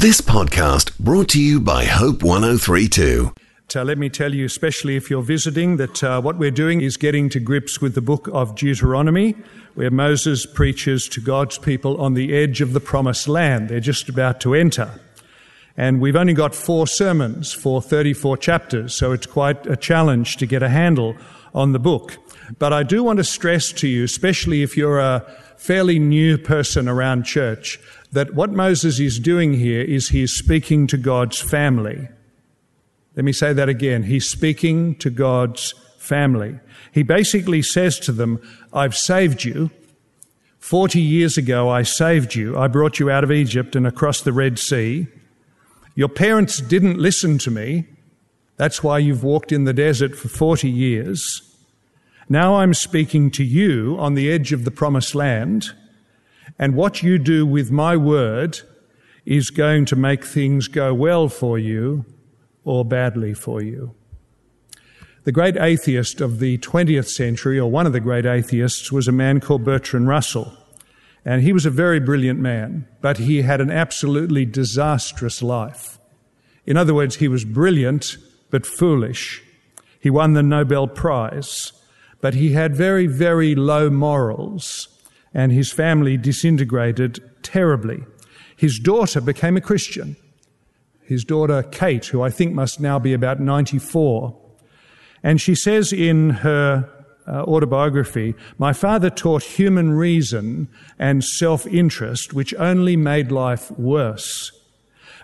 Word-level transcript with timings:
This 0.00 0.22
podcast 0.22 0.98
brought 0.98 1.28
to 1.28 1.42
you 1.42 1.60
by 1.60 1.84
Hope 1.84 2.22
1032. 2.22 3.34
Uh, 3.76 3.84
let 3.84 3.98
me 3.98 4.08
tell 4.08 4.34
you, 4.34 4.46
especially 4.46 4.96
if 4.96 5.10
you're 5.10 5.20
visiting, 5.20 5.76
that 5.76 6.02
uh, 6.02 6.22
what 6.22 6.38
we're 6.38 6.50
doing 6.50 6.80
is 6.80 6.96
getting 6.96 7.28
to 7.28 7.38
grips 7.38 7.82
with 7.82 7.94
the 7.94 8.00
book 8.00 8.26
of 8.32 8.54
Deuteronomy, 8.54 9.36
where 9.74 9.90
Moses 9.90 10.46
preaches 10.46 11.06
to 11.08 11.20
God's 11.20 11.58
people 11.58 12.00
on 12.00 12.14
the 12.14 12.34
edge 12.34 12.62
of 12.62 12.72
the 12.72 12.80
promised 12.80 13.28
land. 13.28 13.68
They're 13.68 13.78
just 13.78 14.08
about 14.08 14.40
to 14.40 14.54
enter. 14.54 14.90
And 15.76 16.00
we've 16.00 16.16
only 16.16 16.32
got 16.32 16.54
four 16.54 16.86
sermons 16.86 17.52
for 17.52 17.82
34 17.82 18.38
chapters, 18.38 18.94
so 18.94 19.12
it's 19.12 19.26
quite 19.26 19.66
a 19.66 19.76
challenge 19.76 20.38
to 20.38 20.46
get 20.46 20.62
a 20.62 20.70
handle 20.70 21.14
on 21.54 21.72
the 21.72 21.78
book. 21.78 22.16
But 22.58 22.72
I 22.72 22.84
do 22.84 23.04
want 23.04 23.18
to 23.18 23.24
stress 23.24 23.70
to 23.74 23.86
you, 23.86 24.04
especially 24.04 24.62
if 24.62 24.78
you're 24.78 24.98
a 24.98 25.26
fairly 25.58 25.98
new 25.98 26.38
person 26.38 26.88
around 26.88 27.24
church, 27.24 27.78
that 28.12 28.34
what 28.34 28.50
Moses 28.50 28.98
is 28.98 29.18
doing 29.18 29.54
here 29.54 29.82
is 29.82 30.08
he 30.08 30.22
is 30.22 30.36
speaking 30.36 30.86
to 30.88 30.96
God's 30.96 31.40
family. 31.40 32.08
Let 33.16 33.24
me 33.24 33.32
say 33.32 33.52
that 33.52 33.68
again. 33.68 34.04
He's 34.04 34.28
speaking 34.28 34.94
to 34.96 35.10
God's 35.10 35.74
family. 35.98 36.58
He 36.92 37.02
basically 37.02 37.62
says 37.62 37.98
to 38.00 38.12
them, 38.12 38.40
I've 38.72 38.96
saved 38.96 39.44
you. 39.44 39.70
Forty 40.58 41.00
years 41.00 41.38
ago, 41.38 41.68
I 41.70 41.82
saved 41.82 42.34
you. 42.34 42.58
I 42.58 42.68
brought 42.68 42.98
you 42.98 43.10
out 43.10 43.24
of 43.24 43.32
Egypt 43.32 43.74
and 43.74 43.86
across 43.86 44.20
the 44.20 44.32
Red 44.32 44.58
Sea. 44.58 45.06
Your 45.94 46.08
parents 46.08 46.60
didn't 46.60 46.98
listen 46.98 47.38
to 47.38 47.50
me. 47.50 47.86
That's 48.56 48.82
why 48.82 48.98
you've 48.98 49.24
walked 49.24 49.52
in 49.52 49.64
the 49.64 49.72
desert 49.72 50.16
for 50.16 50.28
40 50.28 50.68
years. 50.68 51.42
Now 52.28 52.56
I'm 52.56 52.74
speaking 52.74 53.30
to 53.32 53.44
you 53.44 53.96
on 53.98 54.14
the 54.14 54.30
edge 54.30 54.52
of 54.52 54.64
the 54.64 54.70
promised 54.70 55.14
land. 55.14 55.72
And 56.60 56.74
what 56.74 57.02
you 57.02 57.18
do 57.18 57.46
with 57.46 57.70
my 57.70 57.96
word 57.96 58.60
is 59.24 59.48
going 59.48 59.86
to 59.86 59.96
make 59.96 60.26
things 60.26 60.68
go 60.68 60.92
well 60.92 61.30
for 61.30 61.58
you 61.58 62.04
or 62.64 62.84
badly 62.84 63.32
for 63.32 63.62
you. 63.62 63.94
The 65.24 65.32
great 65.32 65.56
atheist 65.56 66.20
of 66.20 66.38
the 66.38 66.58
20th 66.58 67.08
century, 67.08 67.58
or 67.58 67.70
one 67.70 67.86
of 67.86 67.94
the 67.94 68.00
great 68.00 68.26
atheists, 68.26 68.92
was 68.92 69.08
a 69.08 69.12
man 69.12 69.40
called 69.40 69.64
Bertrand 69.64 70.06
Russell. 70.06 70.52
And 71.24 71.40
he 71.40 71.54
was 71.54 71.64
a 71.64 71.70
very 71.70 71.98
brilliant 71.98 72.40
man, 72.40 72.86
but 73.00 73.16
he 73.16 73.40
had 73.40 73.62
an 73.62 73.70
absolutely 73.70 74.44
disastrous 74.44 75.42
life. 75.42 75.98
In 76.66 76.76
other 76.76 76.92
words, 76.92 77.16
he 77.16 77.28
was 77.28 77.46
brilliant, 77.46 78.18
but 78.50 78.66
foolish. 78.66 79.42
He 79.98 80.10
won 80.10 80.34
the 80.34 80.42
Nobel 80.42 80.88
Prize, 80.88 81.72
but 82.20 82.34
he 82.34 82.52
had 82.52 82.76
very, 82.76 83.06
very 83.06 83.54
low 83.54 83.88
morals 83.88 84.99
and 85.32 85.52
his 85.52 85.72
family 85.72 86.16
disintegrated 86.16 87.20
terribly. 87.42 88.04
His 88.56 88.78
daughter 88.78 89.20
became 89.20 89.56
a 89.56 89.60
Christian. 89.60 90.16
His 91.02 91.24
daughter, 91.24 91.62
Kate, 91.62 92.06
who 92.06 92.22
I 92.22 92.30
think 92.30 92.54
must 92.54 92.80
now 92.80 92.98
be 92.98 93.12
about 93.12 93.40
94. 93.40 94.36
And 95.22 95.40
she 95.40 95.54
says 95.54 95.92
in 95.92 96.30
her 96.30 96.88
uh, 97.26 97.42
autobiography, 97.42 98.34
My 98.58 98.72
father 98.72 99.10
taught 99.10 99.42
human 99.42 99.92
reason 99.92 100.68
and 100.98 101.22
self 101.22 101.66
interest, 101.66 102.32
which 102.32 102.54
only 102.54 102.96
made 102.96 103.30
life 103.30 103.70
worse. 103.72 104.52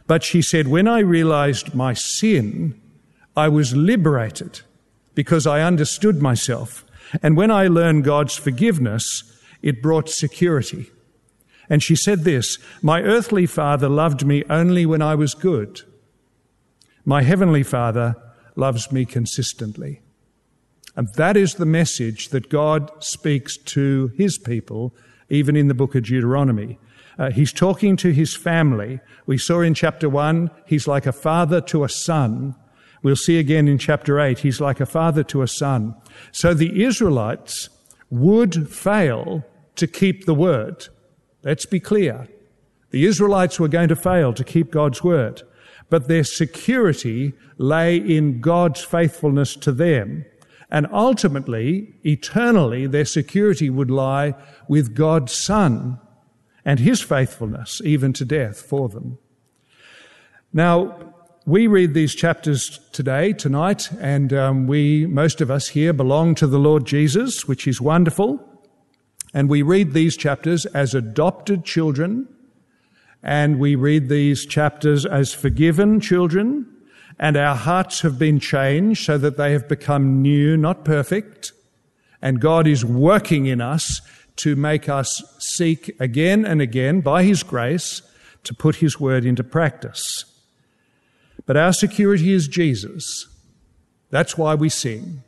But 0.07 0.23
she 0.23 0.43
said, 0.43 0.69
When 0.69 0.87
I 0.87 1.01
realized 1.01 1.75
my 1.75 1.95
sin, 1.95 2.81
I 3.37 3.49
was 3.49 3.77
liberated 3.77 4.61
because 5.15 5.47
I 5.47 5.63
understood 5.63 6.23
myself. 6.23 6.85
And 7.23 7.37
when 7.37 7.51
I 7.51 7.69
learned 7.69 8.05
God's 8.05 8.37
forgiveness, 8.37 9.23
it 9.63 9.83
brought 9.83 10.09
security. 10.09 10.91
And 11.69 11.83
she 11.83 11.97
said 11.97 12.25
this 12.25 12.59
My 12.83 13.03
earthly 13.03 13.47
father 13.47 13.89
loved 13.89 14.25
me 14.25 14.45
only 14.49 14.87
when 14.87 15.03
I 15.03 15.15
was 15.15 15.35
good. 15.35 15.83
My 17.05 17.23
heavenly 17.23 17.63
father 17.63 18.17
loves 18.57 18.91
me 18.91 19.05
consistently. 19.05 20.01
And 20.97 21.09
that 21.15 21.37
is 21.37 21.55
the 21.55 21.67
message 21.67 22.31
that 22.31 22.49
God 22.49 22.91
speaks 23.03 23.57
to 23.59 24.09
his 24.17 24.39
people, 24.39 24.95
even 25.29 25.55
in 25.55 25.69
the 25.69 25.75
book 25.75 25.95
of 25.95 26.05
Deuteronomy. 26.05 26.79
Uh, 27.19 27.31
he's 27.31 27.53
talking 27.53 27.97
to 27.97 28.13
his 28.13 28.35
family. 28.35 29.01
We 29.27 29.39
saw 29.39 29.61
in 29.61 29.75
chapter 29.75 30.09
one, 30.09 30.51
he's 30.67 30.87
like 30.87 31.07
a 31.07 31.13
father 31.13 31.61
to 31.63 31.85
a 31.85 31.89
son. 31.89 32.55
We'll 33.03 33.17
see 33.17 33.39
again 33.39 33.69
in 33.69 33.79
chapter 33.79 34.19
eight, 34.21 34.41
he's 34.41 34.61
like 34.61 34.81
a 34.81 34.87
father 34.87 35.23
to 35.25 35.43
a 35.43 35.49
son. 35.49 35.95
So 36.33 36.55
the 36.55 36.83
Israelites 36.83 37.69
would 38.11 38.71
fail 38.71 39.45
to 39.77 39.87
keep 39.87 40.25
the 40.25 40.35
word. 40.35 40.89
Let's 41.43 41.67
be 41.67 41.81
clear. 41.81 42.29
The 42.91 43.05
Israelites 43.05 43.61
were 43.61 43.69
going 43.69 43.89
to 43.89 43.97
fail 43.97 44.33
to 44.33 44.45
keep 44.45 44.71
God's 44.71 45.03
word, 45.03 45.43
but 45.91 46.09
their 46.09 46.25
security 46.25 47.35
lay 47.59 47.97
in 47.97 48.41
God's 48.41 48.83
faithfulness 48.83 49.55
to 49.57 49.73
them. 49.73 50.25
And 50.71 50.87
ultimately, 50.93 51.95
eternally, 52.05 52.87
their 52.87 53.05
security 53.05 53.71
would 53.71 53.91
lie 53.91 54.35
with 54.69 54.95
God's 54.95 55.33
Son 55.33 56.01
and 56.65 56.81
his 56.81 57.01
faithfulness, 57.01 57.81
even 57.85 58.13
to 58.15 58.25
death 58.25 58.61
for 58.61 58.89
them. 58.89 59.19
Now, 60.53 61.15
we 61.47 61.69
read 61.69 61.95
these 61.95 62.13
chapters 62.13 62.81
today, 62.91 63.33
tonight, 63.33 63.93
and 64.01 64.33
um, 64.33 64.67
we, 64.67 65.07
most 65.07 65.41
of 65.41 65.49
us 65.49 65.69
here, 65.69 65.93
belong 65.93 66.35
to 66.35 66.47
the 66.49 66.59
Lord 66.59 66.85
Jesus, 66.85 67.47
which 67.47 67.69
is 67.69 67.81
wonderful. 67.81 68.45
And 69.33 69.49
we 69.49 69.63
read 69.63 69.93
these 69.93 70.17
chapters 70.17 70.67
as 70.67 70.93
adopted 70.93 71.65
children, 71.65 72.27
and 73.23 73.61
we 73.61 73.77
read 73.77 74.09
these 74.09 74.45
chapters 74.45 75.07
as 75.07 75.33
forgiven 75.33 76.01
children, 76.01 76.67
and 77.17 77.37
our 77.37 77.55
hearts 77.55 78.01
have 78.01 78.19
been 78.19 78.41
changed 78.41 79.07
so 79.07 79.17
that 79.17 79.37
they 79.37 79.53
have 79.53 79.69
become 79.69 80.21
new, 80.23 80.57
not 80.57 80.85
perfect. 80.85 81.53
And 82.21 82.41
God 82.41 82.67
is 82.67 82.85
working 82.85 83.47
in 83.47 83.61
us 83.61 84.01
to 84.37 84.57
make 84.57 84.89
us 84.89 85.23
seek 85.39 85.95
again 86.01 86.45
and 86.45 86.61
again, 86.61 87.03
by 87.03 87.23
His 87.23 87.45
grace, 87.45 88.03
to 88.43 88.53
put 88.53 88.77
His 88.77 88.99
word 88.99 89.25
into 89.25 89.45
practice. 89.45 90.25
But 91.45 91.57
our 91.57 91.73
security 91.73 92.33
is 92.33 92.49
Jesus. 92.49 93.29
That's 94.11 94.39
why 94.39 94.55
we 94.55 94.69
sing. 94.69 95.23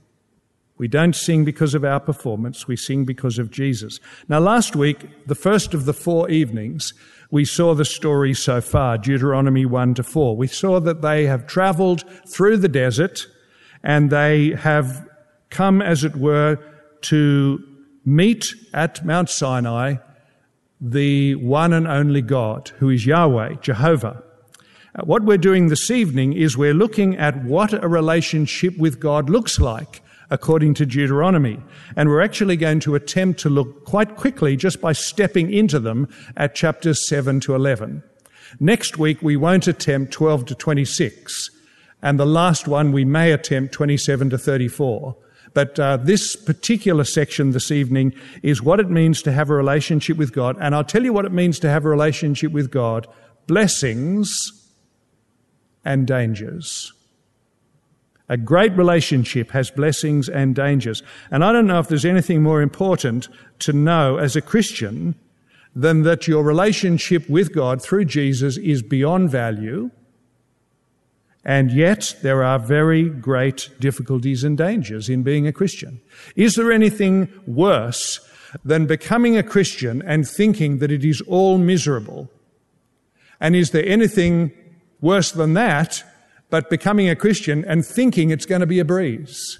We 0.78 0.86
don't 0.86 1.14
sing 1.14 1.44
because 1.44 1.74
of 1.74 1.84
our 1.84 1.98
performance, 1.98 2.68
we 2.68 2.76
sing 2.76 3.04
because 3.04 3.38
of 3.38 3.50
Jesus. 3.50 3.98
Now, 4.28 4.38
last 4.38 4.76
week, 4.76 5.26
the 5.26 5.34
first 5.34 5.74
of 5.74 5.84
the 5.84 5.92
four 5.92 6.30
evenings, 6.30 6.94
we 7.32 7.44
saw 7.44 7.74
the 7.74 7.84
story 7.84 8.32
so 8.32 8.60
far, 8.60 8.96
Deuteronomy 8.96 9.66
1 9.66 9.94
to 9.94 10.02
4. 10.04 10.36
We 10.36 10.46
saw 10.46 10.78
that 10.80 11.02
they 11.02 11.26
have 11.26 11.48
traveled 11.48 12.04
through 12.28 12.58
the 12.58 12.68
desert 12.68 13.26
and 13.82 14.10
they 14.10 14.50
have 14.52 15.06
come, 15.50 15.82
as 15.82 16.04
it 16.04 16.14
were, 16.14 16.58
to 17.02 17.62
meet 18.04 18.54
at 18.72 19.04
Mount 19.04 19.28
Sinai 19.28 19.96
the 20.80 21.34
one 21.34 21.72
and 21.72 21.88
only 21.88 22.22
God, 22.22 22.70
who 22.78 22.88
is 22.88 23.04
Yahweh, 23.04 23.54
Jehovah. 23.60 24.22
What 25.04 25.24
we're 25.24 25.38
doing 25.38 25.68
this 25.68 25.90
evening 25.90 26.32
is 26.32 26.56
we're 26.56 26.74
looking 26.74 27.16
at 27.16 27.44
what 27.44 27.72
a 27.72 27.88
relationship 27.88 28.76
with 28.78 28.98
God 28.98 29.28
looks 29.28 29.60
like 29.60 30.02
according 30.30 30.74
to 30.74 30.86
Deuteronomy. 30.86 31.58
And 31.96 32.08
we're 32.08 32.22
actually 32.22 32.56
going 32.56 32.80
to 32.80 32.94
attempt 32.94 33.40
to 33.40 33.50
look 33.50 33.84
quite 33.84 34.16
quickly 34.16 34.56
just 34.56 34.80
by 34.80 34.92
stepping 34.92 35.52
into 35.52 35.78
them 35.78 36.08
at 36.36 36.54
chapters 36.54 37.06
7 37.08 37.40
to 37.40 37.54
11. 37.54 38.02
Next 38.60 38.98
week, 38.98 39.20
we 39.22 39.36
won't 39.36 39.68
attempt 39.68 40.12
12 40.12 40.46
to 40.46 40.54
26. 40.54 41.50
And 42.02 42.18
the 42.18 42.26
last 42.26 42.66
one, 42.66 42.92
we 42.92 43.04
may 43.04 43.32
attempt 43.32 43.74
27 43.74 44.30
to 44.30 44.38
34. 44.38 45.16
But 45.54 45.78
uh, 45.78 45.96
this 45.98 46.36
particular 46.36 47.04
section 47.04 47.52
this 47.52 47.70
evening 47.70 48.14
is 48.42 48.62
what 48.62 48.80
it 48.80 48.90
means 48.90 49.22
to 49.22 49.32
have 49.32 49.50
a 49.50 49.54
relationship 49.54 50.16
with 50.16 50.32
God. 50.32 50.56
And 50.60 50.74
I'll 50.74 50.84
tell 50.84 51.04
you 51.04 51.12
what 51.12 51.24
it 51.24 51.32
means 51.32 51.58
to 51.60 51.70
have 51.70 51.84
a 51.84 51.88
relationship 51.88 52.52
with 52.52 52.70
God 52.70 53.06
blessings 53.46 54.57
and 55.84 56.06
dangers. 56.06 56.92
A 58.28 58.36
great 58.36 58.76
relationship 58.76 59.52
has 59.52 59.70
blessings 59.70 60.28
and 60.28 60.54
dangers. 60.54 61.02
And 61.30 61.42
I 61.42 61.52
don't 61.52 61.66
know 61.66 61.78
if 61.78 61.88
there's 61.88 62.04
anything 62.04 62.42
more 62.42 62.60
important 62.60 63.28
to 63.60 63.72
know 63.72 64.18
as 64.18 64.36
a 64.36 64.42
Christian 64.42 65.14
than 65.74 66.02
that 66.02 66.28
your 66.28 66.42
relationship 66.42 67.28
with 67.28 67.54
God 67.54 67.80
through 67.80 68.04
Jesus 68.04 68.58
is 68.58 68.82
beyond 68.82 69.30
value. 69.30 69.90
And 71.44 71.70
yet 71.70 72.16
there 72.22 72.42
are 72.42 72.58
very 72.58 73.08
great 73.08 73.70
difficulties 73.80 74.44
and 74.44 74.58
dangers 74.58 75.08
in 75.08 75.22
being 75.22 75.46
a 75.46 75.52
Christian. 75.52 76.00
Is 76.36 76.56
there 76.56 76.70
anything 76.70 77.32
worse 77.46 78.20
than 78.64 78.86
becoming 78.86 79.36
a 79.36 79.42
Christian 79.42 80.02
and 80.02 80.28
thinking 80.28 80.78
that 80.78 80.90
it 80.90 81.04
is 81.04 81.22
all 81.22 81.56
miserable? 81.56 82.28
And 83.40 83.56
is 83.56 83.70
there 83.70 83.86
anything 83.86 84.52
worse 85.00 85.30
than 85.30 85.54
that 85.54 86.02
but 86.50 86.70
becoming 86.70 87.08
a 87.08 87.16
Christian 87.16 87.64
and 87.64 87.84
thinking 87.84 88.30
it's 88.30 88.46
going 88.46 88.60
to 88.60 88.66
be 88.66 88.78
a 88.78 88.84
breeze. 88.84 89.58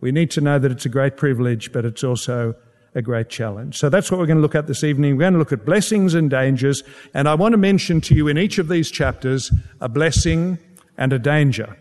We 0.00 0.12
need 0.12 0.30
to 0.32 0.40
know 0.40 0.58
that 0.58 0.70
it's 0.70 0.86
a 0.86 0.90
great 0.90 1.16
privilege, 1.16 1.72
but 1.72 1.84
it's 1.84 2.04
also 2.04 2.54
a 2.94 3.02
great 3.02 3.28
challenge. 3.28 3.78
So 3.78 3.88
that's 3.88 4.10
what 4.10 4.18
we're 4.18 4.26
going 4.26 4.38
to 4.38 4.42
look 4.42 4.54
at 4.54 4.66
this 4.66 4.82
evening. 4.82 5.16
We're 5.16 5.22
going 5.22 5.34
to 5.34 5.38
look 5.38 5.52
at 5.52 5.64
blessings 5.64 6.14
and 6.14 6.28
dangers. 6.28 6.82
And 7.14 7.28
I 7.28 7.34
want 7.34 7.52
to 7.52 7.58
mention 7.58 8.00
to 8.02 8.14
you 8.14 8.26
in 8.28 8.38
each 8.38 8.58
of 8.58 8.68
these 8.68 8.90
chapters 8.90 9.52
a 9.80 9.88
blessing 9.88 10.58
and 10.98 11.12
a 11.12 11.18
danger. 11.18 11.76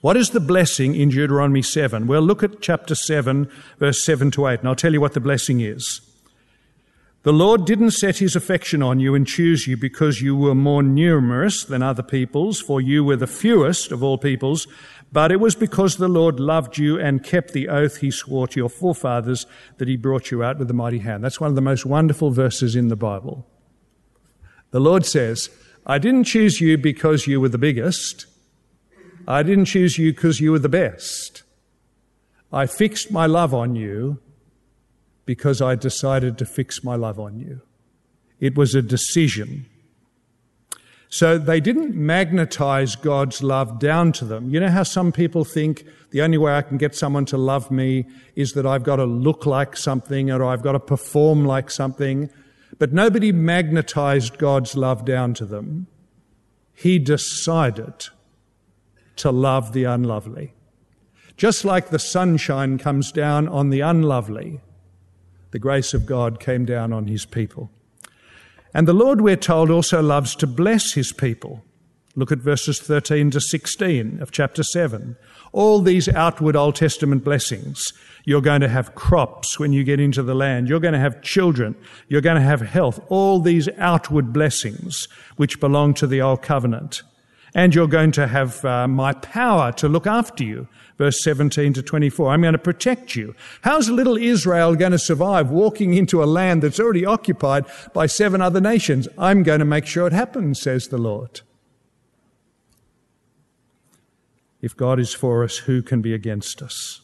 What 0.00 0.16
is 0.16 0.30
the 0.30 0.40
blessing 0.40 0.94
in 0.94 1.08
Deuteronomy 1.10 1.62
7? 1.62 2.06
Well, 2.06 2.22
look 2.22 2.42
at 2.42 2.60
chapter 2.60 2.94
7, 2.94 3.50
verse 3.78 4.04
7 4.04 4.30
to 4.32 4.48
8, 4.48 4.60
and 4.60 4.68
I'll 4.68 4.74
tell 4.74 4.92
you 4.92 5.00
what 5.00 5.14
the 5.14 5.20
blessing 5.20 5.60
is. 5.60 6.00
The 7.24 7.32
Lord 7.32 7.64
didn't 7.64 7.92
set 7.92 8.18
his 8.18 8.36
affection 8.36 8.82
on 8.82 9.00
you 9.00 9.14
and 9.14 9.26
choose 9.26 9.66
you 9.66 9.78
because 9.78 10.20
you 10.20 10.36
were 10.36 10.54
more 10.54 10.82
numerous 10.82 11.64
than 11.64 11.82
other 11.82 12.02
peoples, 12.02 12.60
for 12.60 12.82
you 12.82 13.02
were 13.02 13.16
the 13.16 13.26
fewest 13.26 13.90
of 13.92 14.02
all 14.02 14.18
peoples, 14.18 14.66
but 15.10 15.32
it 15.32 15.40
was 15.40 15.54
because 15.54 15.96
the 15.96 16.06
Lord 16.06 16.38
loved 16.38 16.76
you 16.76 17.00
and 17.00 17.24
kept 17.24 17.54
the 17.54 17.70
oath 17.70 17.96
he 17.96 18.10
swore 18.10 18.46
to 18.48 18.60
your 18.60 18.68
forefathers 18.68 19.46
that 19.78 19.88
he 19.88 19.96
brought 19.96 20.30
you 20.30 20.44
out 20.44 20.58
with 20.58 20.70
a 20.70 20.74
mighty 20.74 20.98
hand. 20.98 21.24
That's 21.24 21.40
one 21.40 21.48
of 21.48 21.54
the 21.54 21.62
most 21.62 21.86
wonderful 21.86 22.30
verses 22.30 22.76
in 22.76 22.88
the 22.88 22.96
Bible. 22.96 23.46
The 24.72 24.80
Lord 24.80 25.06
says, 25.06 25.48
I 25.86 25.96
didn't 25.96 26.24
choose 26.24 26.60
you 26.60 26.76
because 26.76 27.26
you 27.26 27.40
were 27.40 27.48
the 27.48 27.56
biggest. 27.56 28.26
I 29.26 29.42
didn't 29.42 29.64
choose 29.64 29.96
you 29.96 30.12
because 30.12 30.40
you 30.40 30.52
were 30.52 30.58
the 30.58 30.68
best. 30.68 31.42
I 32.52 32.66
fixed 32.66 33.10
my 33.10 33.24
love 33.24 33.54
on 33.54 33.76
you 33.76 34.20
because 35.26 35.62
I 35.62 35.74
decided 35.74 36.38
to 36.38 36.46
fix 36.46 36.84
my 36.84 36.96
love 36.96 37.18
on 37.18 37.38
you. 37.38 37.60
It 38.40 38.56
was 38.56 38.74
a 38.74 38.82
decision. 38.82 39.66
So 41.08 41.38
they 41.38 41.60
didn't 41.60 41.94
magnetize 41.94 42.96
God's 42.96 43.42
love 43.42 43.78
down 43.78 44.12
to 44.12 44.24
them. 44.24 44.50
You 44.50 44.58
know 44.60 44.68
how 44.68 44.82
some 44.82 45.12
people 45.12 45.44
think 45.44 45.84
the 46.10 46.22
only 46.22 46.38
way 46.38 46.52
I 46.54 46.62
can 46.62 46.76
get 46.76 46.94
someone 46.94 47.24
to 47.26 47.38
love 47.38 47.70
me 47.70 48.04
is 48.34 48.52
that 48.52 48.66
I've 48.66 48.82
got 48.82 48.96
to 48.96 49.04
look 49.04 49.46
like 49.46 49.76
something 49.76 50.30
or 50.30 50.44
I've 50.44 50.62
got 50.62 50.72
to 50.72 50.80
perform 50.80 51.44
like 51.44 51.70
something. 51.70 52.30
But 52.78 52.92
nobody 52.92 53.30
magnetized 53.30 54.38
God's 54.38 54.76
love 54.76 55.04
down 55.04 55.34
to 55.34 55.46
them. 55.46 55.86
He 56.74 56.98
decided 56.98 58.08
to 59.16 59.30
love 59.30 59.72
the 59.72 59.84
unlovely. 59.84 60.52
Just 61.36 61.64
like 61.64 61.90
the 61.90 61.98
sunshine 61.98 62.78
comes 62.78 63.12
down 63.12 63.48
on 63.48 63.70
the 63.70 63.80
unlovely, 63.80 64.60
the 65.54 65.60
grace 65.60 65.94
of 65.94 66.04
God 66.04 66.40
came 66.40 66.64
down 66.64 66.92
on 66.92 67.06
his 67.06 67.24
people. 67.24 67.70
And 68.74 68.88
the 68.88 68.92
Lord, 68.92 69.20
we're 69.20 69.36
told, 69.36 69.70
also 69.70 70.02
loves 70.02 70.34
to 70.34 70.48
bless 70.48 70.94
his 70.94 71.12
people. 71.12 71.62
Look 72.16 72.32
at 72.32 72.38
verses 72.38 72.80
13 72.80 73.30
to 73.30 73.40
16 73.40 74.20
of 74.20 74.32
chapter 74.32 74.64
7. 74.64 75.14
All 75.52 75.78
these 75.78 76.08
outward 76.08 76.56
Old 76.56 76.74
Testament 76.74 77.22
blessings. 77.22 77.92
You're 78.24 78.40
going 78.40 78.62
to 78.62 78.68
have 78.68 78.96
crops 78.96 79.60
when 79.60 79.72
you 79.72 79.84
get 79.84 80.00
into 80.00 80.24
the 80.24 80.34
land. 80.34 80.68
You're 80.68 80.80
going 80.80 80.92
to 80.92 80.98
have 80.98 81.22
children. 81.22 81.76
You're 82.08 82.20
going 82.20 82.34
to 82.34 82.42
have 82.42 82.62
health. 82.62 82.98
All 83.08 83.38
these 83.38 83.68
outward 83.78 84.32
blessings 84.32 85.06
which 85.36 85.60
belong 85.60 85.94
to 85.94 86.08
the 86.08 86.20
Old 86.20 86.42
Covenant. 86.42 87.04
And 87.54 87.74
you're 87.74 87.86
going 87.86 88.12
to 88.12 88.26
have 88.26 88.64
uh, 88.64 88.88
my 88.88 89.12
power 89.12 89.72
to 89.72 89.88
look 89.88 90.06
after 90.06 90.42
you 90.42 90.68
verse 90.98 91.22
17 91.22 91.72
to 91.74 91.82
24. 91.82 92.30
I'm 92.30 92.42
going 92.42 92.52
to 92.52 92.58
protect 92.58 93.16
you. 93.16 93.34
How's 93.62 93.88
little 93.88 94.16
Israel 94.16 94.74
going 94.74 94.92
to 94.92 94.98
survive 94.98 95.50
walking 95.50 95.94
into 95.94 96.22
a 96.22 96.26
land 96.26 96.62
that's 96.62 96.80
already 96.80 97.04
occupied 97.04 97.64
by 97.92 98.06
seven 98.06 98.40
other 98.40 98.60
nations? 98.60 99.08
I'm 99.18 99.42
going 99.42 99.58
to 99.58 99.64
make 99.64 99.86
sure 99.86 100.06
it 100.06 100.12
happens, 100.12 100.60
says 100.60 100.88
the 100.88 100.98
Lord. 100.98 101.40
If 104.60 104.76
God 104.76 104.98
is 104.98 105.12
for 105.12 105.44
us, 105.44 105.58
who 105.58 105.82
can 105.82 106.00
be 106.00 106.14
against 106.14 106.62
us? 106.62 107.00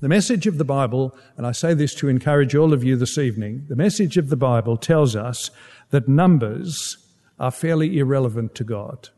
The 0.00 0.08
message 0.08 0.46
of 0.46 0.58
the 0.58 0.64
Bible, 0.64 1.16
and 1.36 1.46
I 1.46 1.52
say 1.52 1.74
this 1.74 1.94
to 1.96 2.08
encourage 2.08 2.54
all 2.54 2.72
of 2.72 2.84
you 2.84 2.96
this 2.96 3.18
evening, 3.18 3.66
the 3.68 3.76
message 3.76 4.16
of 4.16 4.28
the 4.28 4.36
Bible 4.36 4.76
tells 4.76 5.16
us 5.16 5.50
that 5.90 6.08
numbers 6.08 6.98
are 7.38 7.50
fairly 7.50 7.98
irrelevant 7.98 8.54
to 8.56 8.64
God. 8.64 9.08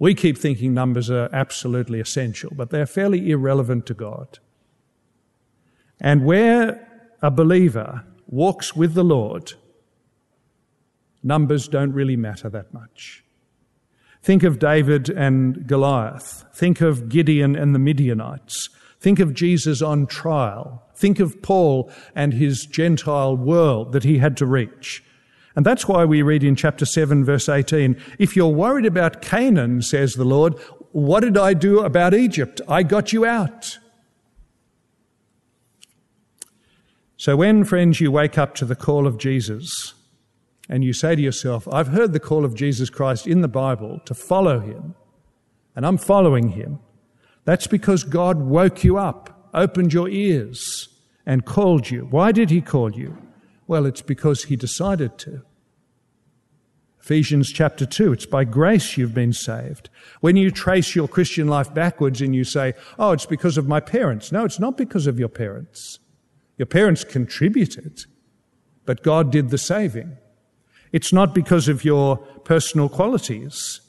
We 0.00 0.14
keep 0.14 0.38
thinking 0.38 0.72
numbers 0.72 1.10
are 1.10 1.28
absolutely 1.30 2.00
essential, 2.00 2.50
but 2.56 2.70
they're 2.70 2.86
fairly 2.86 3.30
irrelevant 3.30 3.84
to 3.86 3.94
God. 3.94 4.38
And 6.00 6.24
where 6.24 6.88
a 7.20 7.30
believer 7.30 8.04
walks 8.26 8.74
with 8.74 8.94
the 8.94 9.04
Lord, 9.04 9.52
numbers 11.22 11.68
don't 11.68 11.92
really 11.92 12.16
matter 12.16 12.48
that 12.48 12.72
much. 12.72 13.22
Think 14.22 14.42
of 14.42 14.58
David 14.58 15.10
and 15.10 15.66
Goliath. 15.66 16.44
Think 16.54 16.80
of 16.80 17.10
Gideon 17.10 17.54
and 17.54 17.74
the 17.74 17.78
Midianites. 17.78 18.70
Think 19.00 19.20
of 19.20 19.34
Jesus 19.34 19.82
on 19.82 20.06
trial. 20.06 20.82
Think 20.94 21.20
of 21.20 21.42
Paul 21.42 21.92
and 22.14 22.32
his 22.32 22.64
Gentile 22.64 23.36
world 23.36 23.92
that 23.92 24.04
he 24.04 24.16
had 24.16 24.38
to 24.38 24.46
reach. 24.46 25.04
And 25.60 25.66
that's 25.66 25.86
why 25.86 26.06
we 26.06 26.22
read 26.22 26.42
in 26.42 26.56
chapter 26.56 26.86
7, 26.86 27.22
verse 27.22 27.46
18 27.46 27.94
If 28.18 28.34
you're 28.34 28.48
worried 28.48 28.86
about 28.86 29.20
Canaan, 29.20 29.82
says 29.82 30.14
the 30.14 30.24
Lord, 30.24 30.58
what 30.92 31.20
did 31.20 31.36
I 31.36 31.52
do 31.52 31.80
about 31.80 32.14
Egypt? 32.14 32.62
I 32.66 32.82
got 32.82 33.12
you 33.12 33.26
out. 33.26 33.78
So, 37.18 37.36
when, 37.36 37.64
friends, 37.64 38.00
you 38.00 38.10
wake 38.10 38.38
up 38.38 38.54
to 38.54 38.64
the 38.64 38.74
call 38.74 39.06
of 39.06 39.18
Jesus 39.18 39.92
and 40.66 40.82
you 40.82 40.94
say 40.94 41.14
to 41.14 41.20
yourself, 41.20 41.68
I've 41.70 41.88
heard 41.88 42.14
the 42.14 42.20
call 42.20 42.46
of 42.46 42.54
Jesus 42.54 42.88
Christ 42.88 43.26
in 43.26 43.42
the 43.42 43.46
Bible 43.46 44.00
to 44.06 44.14
follow 44.14 44.60
him, 44.60 44.94
and 45.76 45.84
I'm 45.84 45.98
following 45.98 46.52
him, 46.52 46.78
that's 47.44 47.66
because 47.66 48.02
God 48.02 48.38
woke 48.38 48.82
you 48.82 48.96
up, 48.96 49.50
opened 49.52 49.92
your 49.92 50.08
ears, 50.08 50.88
and 51.26 51.44
called 51.44 51.90
you. 51.90 52.06
Why 52.10 52.32
did 52.32 52.48
he 52.48 52.62
call 52.62 52.92
you? 52.92 53.18
Well, 53.66 53.84
it's 53.84 54.00
because 54.00 54.44
he 54.44 54.56
decided 54.56 55.18
to. 55.18 55.42
Ephesians 57.00 57.50
chapter 57.50 57.86
2, 57.86 58.12
it's 58.12 58.26
by 58.26 58.44
grace 58.44 58.96
you've 58.96 59.14
been 59.14 59.32
saved. 59.32 59.88
When 60.20 60.36
you 60.36 60.50
trace 60.50 60.94
your 60.94 61.08
Christian 61.08 61.48
life 61.48 61.72
backwards 61.72 62.20
and 62.20 62.34
you 62.34 62.44
say, 62.44 62.74
oh, 62.98 63.12
it's 63.12 63.26
because 63.26 63.56
of 63.56 63.66
my 63.66 63.80
parents. 63.80 64.30
No, 64.30 64.44
it's 64.44 64.60
not 64.60 64.76
because 64.76 65.06
of 65.06 65.18
your 65.18 65.28
parents. 65.28 65.98
Your 66.58 66.66
parents 66.66 67.04
contributed, 67.04 68.00
but 68.84 69.02
God 69.02 69.32
did 69.32 69.48
the 69.48 69.56
saving. 69.56 70.18
It's 70.92 71.12
not 71.12 71.34
because 71.34 71.68
of 71.68 71.84
your 71.84 72.18
personal 72.44 72.90
qualities. 72.90 73.80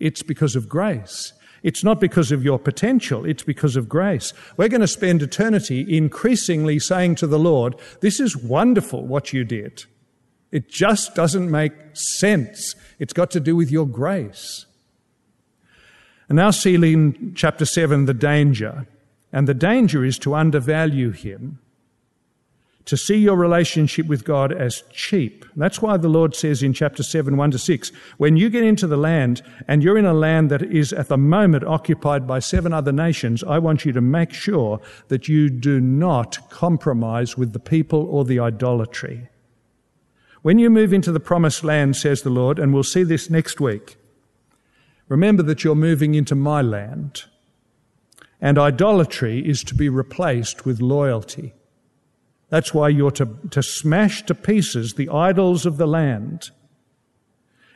It's 0.00 0.24
because 0.24 0.56
of 0.56 0.68
grace. 0.68 1.32
It's 1.62 1.84
not 1.84 2.00
because 2.00 2.32
of 2.32 2.44
your 2.44 2.58
potential, 2.58 3.24
it's 3.24 3.42
because 3.42 3.76
of 3.76 3.88
grace. 3.88 4.32
We're 4.56 4.68
going 4.68 4.80
to 4.80 4.88
spend 4.88 5.22
eternity 5.22 5.96
increasingly 5.96 6.78
saying 6.78 7.16
to 7.16 7.26
the 7.26 7.38
Lord, 7.38 7.74
This 8.00 8.20
is 8.20 8.36
wonderful 8.36 9.06
what 9.06 9.32
you 9.32 9.44
did. 9.44 9.84
It 10.50 10.68
just 10.68 11.14
doesn't 11.14 11.50
make 11.50 11.72
sense. 11.92 12.74
It's 12.98 13.12
got 13.12 13.30
to 13.32 13.40
do 13.40 13.54
with 13.54 13.70
your 13.70 13.86
grace. 13.86 14.66
And 16.28 16.36
now, 16.36 16.50
see 16.50 16.74
in 16.74 17.34
chapter 17.34 17.64
7 17.64 18.04
the 18.04 18.14
danger. 18.14 18.86
And 19.32 19.46
the 19.46 19.54
danger 19.54 20.04
is 20.04 20.18
to 20.20 20.34
undervalue 20.34 21.10
Him 21.10 21.58
to 22.88 22.96
see 22.96 23.16
your 23.16 23.36
relationship 23.36 24.06
with 24.06 24.24
God 24.24 24.50
as 24.50 24.82
cheap. 24.90 25.44
That's 25.56 25.82
why 25.82 25.98
the 25.98 26.08
Lord 26.08 26.34
says 26.34 26.62
in 26.62 26.72
chapter 26.72 27.02
7, 27.02 27.36
1 27.36 27.50
to 27.50 27.58
6, 27.58 27.92
when 28.16 28.38
you 28.38 28.48
get 28.48 28.64
into 28.64 28.86
the 28.86 28.96
land 28.96 29.42
and 29.68 29.82
you're 29.82 29.98
in 29.98 30.06
a 30.06 30.14
land 30.14 30.48
that 30.48 30.62
is 30.62 30.94
at 30.94 31.08
the 31.08 31.18
moment 31.18 31.64
occupied 31.64 32.26
by 32.26 32.38
seven 32.38 32.72
other 32.72 32.90
nations, 32.90 33.44
I 33.44 33.58
want 33.58 33.84
you 33.84 33.92
to 33.92 34.00
make 34.00 34.32
sure 34.32 34.80
that 35.08 35.28
you 35.28 35.50
do 35.50 35.80
not 35.80 36.48
compromise 36.48 37.36
with 37.36 37.52
the 37.52 37.58
people 37.58 38.06
or 38.06 38.24
the 38.24 38.40
idolatry. 38.40 39.28
When 40.42 40.58
you 40.58 40.70
move 40.70 40.92
into 40.92 41.12
the 41.12 41.20
promised 41.20 41.64
land, 41.64 41.96
says 41.96 42.22
the 42.22 42.30
Lord, 42.30 42.58
and 42.58 42.72
we'll 42.72 42.84
see 42.84 43.02
this 43.02 43.28
next 43.28 43.60
week, 43.60 43.96
remember 45.08 45.42
that 45.42 45.64
you're 45.64 45.74
moving 45.74 46.14
into 46.14 46.34
my 46.34 46.62
land. 46.62 47.24
And 48.40 48.56
idolatry 48.56 49.40
is 49.40 49.64
to 49.64 49.74
be 49.74 49.88
replaced 49.88 50.64
with 50.64 50.80
loyalty. 50.80 51.54
That's 52.50 52.72
why 52.72 52.88
you're 52.88 53.10
to, 53.12 53.28
to 53.50 53.62
smash 53.62 54.22
to 54.26 54.34
pieces 54.34 54.94
the 54.94 55.08
idols 55.08 55.66
of 55.66 55.76
the 55.76 55.88
land. 55.88 56.50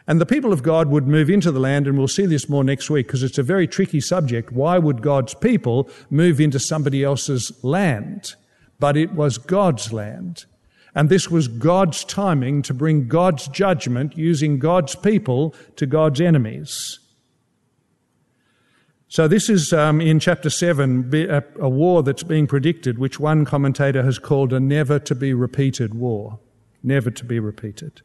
And 0.06 0.20
the 0.20 0.26
people 0.26 0.52
of 0.52 0.62
God 0.62 0.88
would 0.88 1.06
move 1.06 1.30
into 1.30 1.52
the 1.52 1.60
land, 1.60 1.86
and 1.86 1.96
we'll 1.96 2.08
see 2.08 2.26
this 2.26 2.48
more 2.48 2.64
next 2.64 2.90
week 2.90 3.06
because 3.06 3.22
it's 3.22 3.38
a 3.38 3.42
very 3.42 3.66
tricky 3.66 4.00
subject. 4.00 4.52
Why 4.52 4.78
would 4.78 5.02
God's 5.02 5.34
people 5.34 5.90
move 6.10 6.40
into 6.40 6.58
somebody 6.58 7.04
else's 7.04 7.52
land? 7.62 8.34
But 8.78 8.96
it 8.96 9.12
was 9.12 9.38
God's 9.38 9.92
land. 9.92 10.46
And 10.94 11.08
this 11.08 11.30
was 11.30 11.48
God's 11.48 12.04
timing 12.04 12.62
to 12.62 12.74
bring 12.74 13.08
God's 13.08 13.48
judgment 13.48 14.16
using 14.16 14.58
God's 14.58 14.94
people 14.94 15.54
to 15.76 15.86
God's 15.86 16.20
enemies. 16.20 16.98
So, 19.08 19.28
this 19.28 19.50
is 19.50 19.74
um, 19.74 20.00
in 20.00 20.20
chapter 20.20 20.48
7, 20.48 21.10
a, 21.14 21.42
a 21.60 21.68
war 21.68 22.02
that's 22.02 22.22
being 22.22 22.46
predicted, 22.46 22.98
which 22.98 23.20
one 23.20 23.44
commentator 23.44 24.02
has 24.02 24.18
called 24.18 24.52
a 24.52 24.60
never 24.60 24.98
to 25.00 25.14
be 25.14 25.34
repeated 25.34 25.94
war. 25.94 26.38
Never 26.82 27.10
to 27.10 27.24
be 27.24 27.38
repeated. 27.38 28.00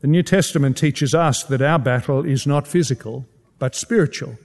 The 0.00 0.06
New 0.06 0.22
Testament 0.22 0.76
teaches 0.76 1.14
us 1.14 1.42
that 1.44 1.62
our 1.62 1.78
battle 1.78 2.24
is 2.24 2.46
not 2.46 2.68
physical, 2.68 3.26
but 3.58 3.74
spiritual. 3.74 4.36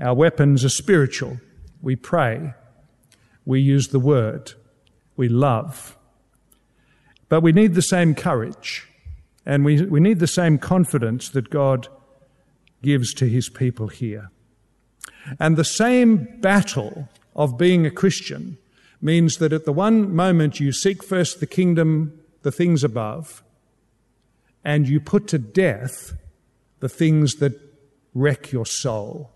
Our 0.00 0.14
weapons 0.14 0.64
are 0.64 0.70
spiritual. 0.70 1.38
We 1.82 1.96
pray. 1.96 2.54
We 3.44 3.60
use 3.60 3.88
the 3.88 4.00
word. 4.00 4.54
We 5.16 5.28
love. 5.28 5.96
But 7.28 7.42
we 7.42 7.52
need 7.52 7.74
the 7.74 7.82
same 7.82 8.14
courage 8.14 8.86
and 9.44 9.64
we, 9.64 9.82
we 9.82 10.00
need 10.00 10.18
the 10.18 10.26
same 10.26 10.58
confidence 10.58 11.28
that 11.30 11.50
God 11.50 11.88
gives 12.82 13.12
to 13.14 13.28
his 13.28 13.48
people 13.48 13.88
here. 13.88 14.30
And 15.38 15.56
the 15.56 15.64
same 15.64 16.40
battle 16.40 17.08
of 17.34 17.58
being 17.58 17.86
a 17.86 17.90
Christian 17.90 18.58
means 19.00 19.38
that 19.38 19.52
at 19.52 19.64
the 19.64 19.72
one 19.72 20.14
moment 20.14 20.60
you 20.60 20.72
seek 20.72 21.02
first 21.02 21.40
the 21.40 21.46
kingdom, 21.46 22.20
the 22.42 22.52
things 22.52 22.84
above, 22.84 23.42
and 24.64 24.88
you 24.88 25.00
put 25.00 25.26
to 25.28 25.38
death 25.38 26.12
the 26.80 26.88
things 26.88 27.34
that 27.36 27.58
wreck 28.14 28.52
your 28.52 28.66
soul. 28.66 29.31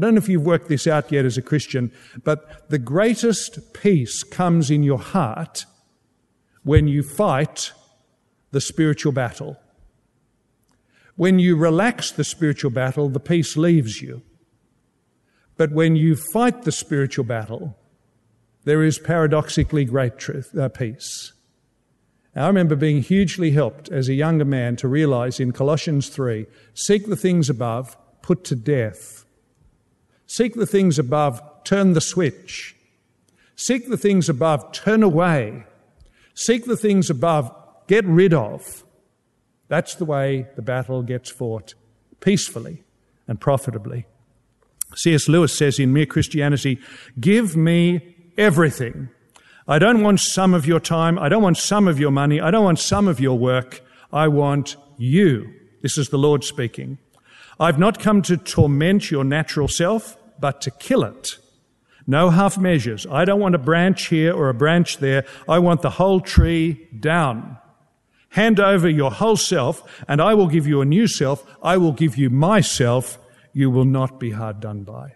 I 0.00 0.04
don't 0.04 0.14
know 0.14 0.18
if 0.18 0.30
you've 0.30 0.46
worked 0.46 0.70
this 0.70 0.86
out 0.86 1.12
yet 1.12 1.26
as 1.26 1.36
a 1.36 1.42
Christian, 1.42 1.92
but 2.24 2.70
the 2.70 2.78
greatest 2.78 3.74
peace 3.74 4.22
comes 4.22 4.70
in 4.70 4.82
your 4.82 4.98
heart 4.98 5.66
when 6.62 6.88
you 6.88 7.02
fight 7.02 7.72
the 8.50 8.62
spiritual 8.62 9.12
battle. 9.12 9.58
When 11.16 11.38
you 11.38 11.54
relax 11.54 12.10
the 12.12 12.24
spiritual 12.24 12.70
battle, 12.70 13.10
the 13.10 13.20
peace 13.20 13.58
leaves 13.58 14.00
you. 14.00 14.22
But 15.58 15.72
when 15.72 15.96
you 15.96 16.16
fight 16.32 16.62
the 16.62 16.72
spiritual 16.72 17.26
battle, 17.26 17.76
there 18.64 18.82
is 18.82 18.98
paradoxically 18.98 19.84
great 19.84 20.16
truth, 20.16 20.56
uh, 20.56 20.70
peace. 20.70 21.34
I 22.34 22.46
remember 22.46 22.74
being 22.74 23.02
hugely 23.02 23.50
helped 23.50 23.90
as 23.90 24.08
a 24.08 24.14
younger 24.14 24.46
man 24.46 24.76
to 24.76 24.88
realize 24.88 25.40
in 25.40 25.52
Colossians 25.52 26.08
3 26.08 26.46
seek 26.72 27.06
the 27.06 27.16
things 27.16 27.50
above, 27.50 27.98
put 28.22 28.44
to 28.44 28.56
death. 28.56 29.19
Seek 30.30 30.54
the 30.54 30.64
things 30.64 30.96
above, 30.96 31.42
turn 31.64 31.94
the 31.94 32.00
switch. 32.00 32.76
Seek 33.56 33.88
the 33.88 33.96
things 33.96 34.28
above, 34.28 34.70
turn 34.70 35.02
away. 35.02 35.64
Seek 36.34 36.66
the 36.66 36.76
things 36.76 37.10
above, 37.10 37.52
get 37.88 38.04
rid 38.04 38.32
of. 38.32 38.84
That's 39.66 39.96
the 39.96 40.04
way 40.04 40.46
the 40.54 40.62
battle 40.62 41.02
gets 41.02 41.30
fought 41.30 41.74
peacefully 42.20 42.84
and 43.26 43.40
profitably. 43.40 44.06
C.S. 44.94 45.28
Lewis 45.28 45.52
says 45.52 45.80
in 45.80 45.92
Mere 45.92 46.06
Christianity, 46.06 46.78
give 47.18 47.56
me 47.56 48.14
everything 48.38 49.08
I 49.66 49.80
don't 49.80 50.00
want 50.00 50.20
some 50.20 50.54
of 50.54 50.64
your 50.64 50.78
time. 50.78 51.18
I 51.18 51.28
don't 51.28 51.42
want 51.42 51.58
some 51.58 51.88
of 51.88 51.98
your 51.98 52.12
money. 52.12 52.40
I 52.40 52.52
don't 52.52 52.64
want 52.64 52.78
some 52.78 53.08
of 53.08 53.18
your 53.18 53.36
work. 53.36 53.80
I 54.12 54.28
want 54.28 54.76
you. 54.96 55.52
This 55.82 55.98
is 55.98 56.08
the 56.08 56.18
Lord 56.18 56.44
speaking. 56.44 56.98
I've 57.60 57.78
not 57.78 57.98
come 57.98 58.22
to 58.22 58.36
torment 58.36 59.10
your 59.10 59.22
natural 59.22 59.68
self, 59.68 60.16
but 60.40 60.60
to 60.62 60.70
kill 60.70 61.04
it. 61.04 61.38
No 62.06 62.30
half 62.30 62.58
measures. 62.58 63.06
I 63.06 63.24
don't 63.24 63.40
want 63.40 63.54
a 63.54 63.58
branch 63.58 64.06
here 64.06 64.32
or 64.32 64.48
a 64.48 64.54
branch 64.54 64.98
there. 64.98 65.24
I 65.48 65.58
want 65.58 65.82
the 65.82 65.90
whole 65.90 66.20
tree 66.20 66.88
down. 66.98 67.58
Hand 68.30 68.60
over 68.60 68.88
your 68.88 69.10
whole 69.10 69.36
self, 69.36 70.02
and 70.08 70.20
I 70.20 70.34
will 70.34 70.46
give 70.46 70.66
you 70.66 70.80
a 70.80 70.84
new 70.84 71.06
self. 71.06 71.44
I 71.62 71.76
will 71.76 71.92
give 71.92 72.16
you 72.16 72.30
myself. 72.30 73.18
You 73.52 73.70
will 73.70 73.84
not 73.84 74.20
be 74.20 74.30
hard 74.30 74.60
done 74.60 74.84
by. 74.84 75.14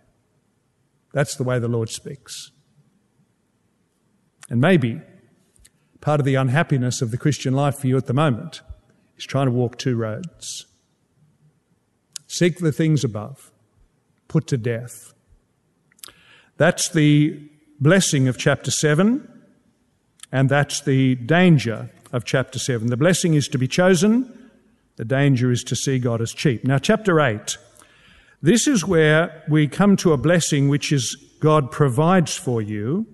That's 1.13 1.37
the 1.37 1.45
way 1.45 1.59
the 1.59 1.69
Lord 1.69 1.89
speaks. 1.89 2.51
And 4.51 4.61
maybe 4.61 5.01
part 6.01 6.21
of 6.21 6.27
the 6.27 6.35
unhappiness 6.35 7.01
of 7.01 7.13
the 7.13 7.17
Christian 7.17 7.55
life 7.55 7.79
for 7.79 7.87
you 7.87 7.97
at 7.97 8.07
the 8.07 8.13
moment 8.13 8.61
is 9.17 9.25
trying 9.25 9.47
to 9.47 9.53
walk 9.53 9.79
two 9.79 9.97
roads. 9.97 10.67
Seek 12.27 12.59
the 12.59 12.73
things 12.73 13.05
above, 13.05 13.53
put 14.29 14.47
to 14.49 14.59
death. 14.59 15.14
That's 16.57 16.89
the 16.89 17.41
blessing 17.81 18.29
of 18.29 18.39
chapter 18.39 18.71
7, 18.71 19.29
and 20.31 20.49
that's 20.49 20.81
the 20.81 21.17
danger 21.17 21.91
of 22.13 22.25
chapter 22.25 22.59
7. 22.59 22.89
The 22.89 22.97
blessing 22.97 23.35
is 23.35 23.49
to 23.49 23.59
be 23.59 23.69
chosen, 23.69 24.51
the 24.97 25.05
danger 25.05 25.51
is 25.51 25.65
to 25.65 25.77
see 25.77 25.99
God 25.99 26.21
as 26.21 26.33
cheap. 26.33 26.65
Now, 26.65 26.79
chapter 26.79 27.21
8. 27.21 27.59
This 28.41 28.67
is 28.67 28.87
where 28.87 29.43
we 29.49 29.67
come 29.67 29.97
to 29.97 30.13
a 30.13 30.17
blessing 30.17 30.69
which 30.69 30.93
is 30.93 31.17
God 31.41 31.71
provides 31.71 32.37
for 32.37 32.63
you 32.63 33.07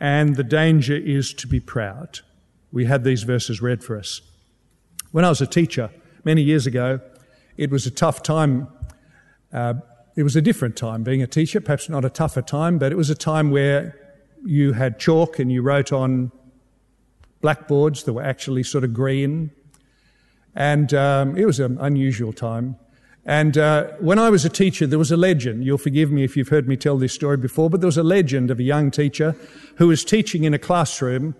and 0.00 0.36
the 0.36 0.44
danger 0.44 0.96
is 0.96 1.32
to 1.34 1.46
be 1.46 1.60
proud. 1.60 2.20
We 2.72 2.84
had 2.84 3.04
these 3.04 3.22
verses 3.22 3.62
read 3.62 3.82
for 3.82 3.98
us. 3.98 4.20
When 5.12 5.24
I 5.24 5.28
was 5.28 5.40
a 5.40 5.46
teacher 5.46 5.90
many 6.24 6.42
years 6.42 6.66
ago, 6.66 7.00
it 7.56 7.70
was 7.70 7.86
a 7.86 7.90
tough 7.90 8.22
time. 8.22 8.68
Uh, 9.52 9.74
it 10.16 10.22
was 10.22 10.34
a 10.34 10.40
different 10.40 10.76
time 10.76 11.02
being 11.02 11.22
a 11.22 11.26
teacher, 11.26 11.60
perhaps 11.60 11.88
not 11.88 12.04
a 12.04 12.10
tougher 12.10 12.42
time, 12.42 12.78
but 12.78 12.90
it 12.90 12.96
was 12.96 13.10
a 13.10 13.14
time 13.14 13.50
where 13.50 13.94
you 14.44 14.72
had 14.72 14.98
chalk 14.98 15.38
and 15.38 15.52
you 15.52 15.60
wrote 15.60 15.92
on 15.92 16.32
blackboards 17.42 18.04
that 18.04 18.14
were 18.14 18.22
actually 18.22 18.62
sort 18.62 18.82
of 18.82 18.94
green. 18.94 19.50
And 20.54 20.94
um, 20.94 21.36
it 21.36 21.44
was 21.44 21.60
an 21.60 21.76
unusual 21.80 22.32
time. 22.32 22.76
And 23.26 23.58
uh, 23.58 23.88
when 24.00 24.18
I 24.18 24.30
was 24.30 24.44
a 24.44 24.48
teacher, 24.48 24.86
there 24.86 24.98
was 24.98 25.10
a 25.10 25.16
legend. 25.16 25.64
You'll 25.64 25.78
forgive 25.78 26.10
me 26.10 26.24
if 26.24 26.36
you've 26.36 26.48
heard 26.48 26.66
me 26.66 26.76
tell 26.76 26.96
this 26.96 27.12
story 27.12 27.36
before, 27.36 27.68
but 27.68 27.80
there 27.80 27.88
was 27.88 27.98
a 27.98 28.04
legend 28.04 28.50
of 28.50 28.58
a 28.58 28.62
young 28.62 28.90
teacher 28.90 29.36
who 29.76 29.88
was 29.88 30.04
teaching 30.04 30.44
in 30.44 30.54
a 30.54 30.58
classroom, 30.58 31.34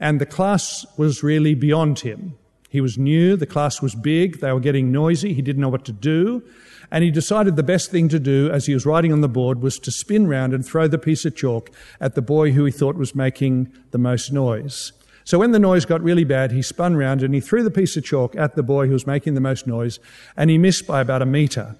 and 0.00 0.20
the 0.20 0.26
class 0.26 0.86
was 0.96 1.22
really 1.22 1.54
beyond 1.54 1.98
him. 1.98 2.38
He 2.70 2.80
was 2.80 2.96
new, 2.96 3.36
the 3.36 3.46
class 3.46 3.82
was 3.82 3.94
big, 3.94 4.40
they 4.40 4.52
were 4.52 4.60
getting 4.60 4.92
noisy, 4.92 5.34
he 5.34 5.42
didn't 5.42 5.60
know 5.60 5.68
what 5.68 5.84
to 5.84 5.92
do, 5.92 6.42
and 6.90 7.04
he 7.04 7.10
decided 7.10 7.56
the 7.56 7.62
best 7.62 7.90
thing 7.90 8.08
to 8.08 8.18
do 8.18 8.50
as 8.50 8.66
he 8.66 8.74
was 8.74 8.86
writing 8.86 9.12
on 9.12 9.20
the 9.20 9.28
board 9.28 9.62
was 9.62 9.78
to 9.80 9.90
spin 9.90 10.26
round 10.26 10.52
and 10.52 10.64
throw 10.64 10.86
the 10.86 10.98
piece 10.98 11.24
of 11.24 11.36
chalk 11.36 11.70
at 12.00 12.14
the 12.14 12.22
boy 12.22 12.52
who 12.52 12.64
he 12.64 12.72
thought 12.72 12.96
was 12.96 13.14
making 13.14 13.72
the 13.90 13.98
most 13.98 14.32
noise. 14.32 14.92
So 15.24 15.38
when 15.38 15.52
the 15.52 15.58
noise 15.58 15.86
got 15.86 16.02
really 16.02 16.24
bad, 16.24 16.52
he 16.52 16.60
spun 16.60 16.96
round 16.96 17.22
and 17.22 17.34
he 17.34 17.40
threw 17.40 17.62
the 17.62 17.70
piece 17.70 17.96
of 17.96 18.04
chalk 18.04 18.36
at 18.36 18.56
the 18.56 18.62
boy 18.62 18.86
who 18.86 18.92
was 18.92 19.06
making 19.06 19.34
the 19.34 19.40
most 19.40 19.66
noise, 19.66 19.98
and 20.36 20.50
he 20.50 20.58
missed 20.58 20.86
by 20.86 21.00
about 21.00 21.22
a 21.22 21.26
metre. 21.26 21.76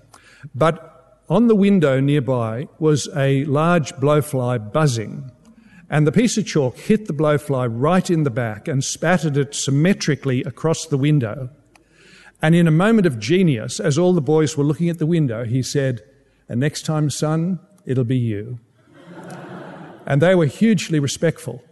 But 0.54 1.20
on 1.28 1.46
the 1.49 1.54
window 1.54 2.00
nearby 2.00 2.68
was 2.78 3.08
a 3.14 3.44
large 3.44 3.92
blowfly 3.96 4.73
buzzing, 4.73 5.30
and 5.90 6.06
the 6.06 6.12
piece 6.12 6.38
of 6.38 6.46
chalk 6.46 6.78
hit 6.78 7.06
the 7.06 7.12
blowfly 7.12 7.68
right 7.70 8.08
in 8.11 8.23
the 8.23 8.30
back 8.30 8.66
and 8.66 8.82
spattered 8.82 9.37
it 9.37 9.54
symmetrically 9.54 10.42
across 10.42 10.87
the 10.87 10.99
window. 10.99 11.50
And 12.44 12.54
in 12.54 12.68
a 12.68 12.70
moment 12.70 13.06
of 13.06 13.18
genius, 13.18 13.80
as 13.80 13.96
all 13.96 14.12
the 14.12 14.20
boys 14.20 14.54
were 14.54 14.64
looking 14.64 14.90
at 14.90 14.98
the 14.98 15.06
window, 15.06 15.46
he 15.46 15.62
said, 15.62 16.02
And 16.46 16.60
next 16.60 16.84
time, 16.84 17.08
son, 17.08 17.58
it'll 17.86 18.04
be 18.04 18.18
you. 18.18 18.58
and 20.06 20.20
they 20.20 20.34
were 20.34 20.44
hugely 20.44 20.98
respectful. 20.98 21.64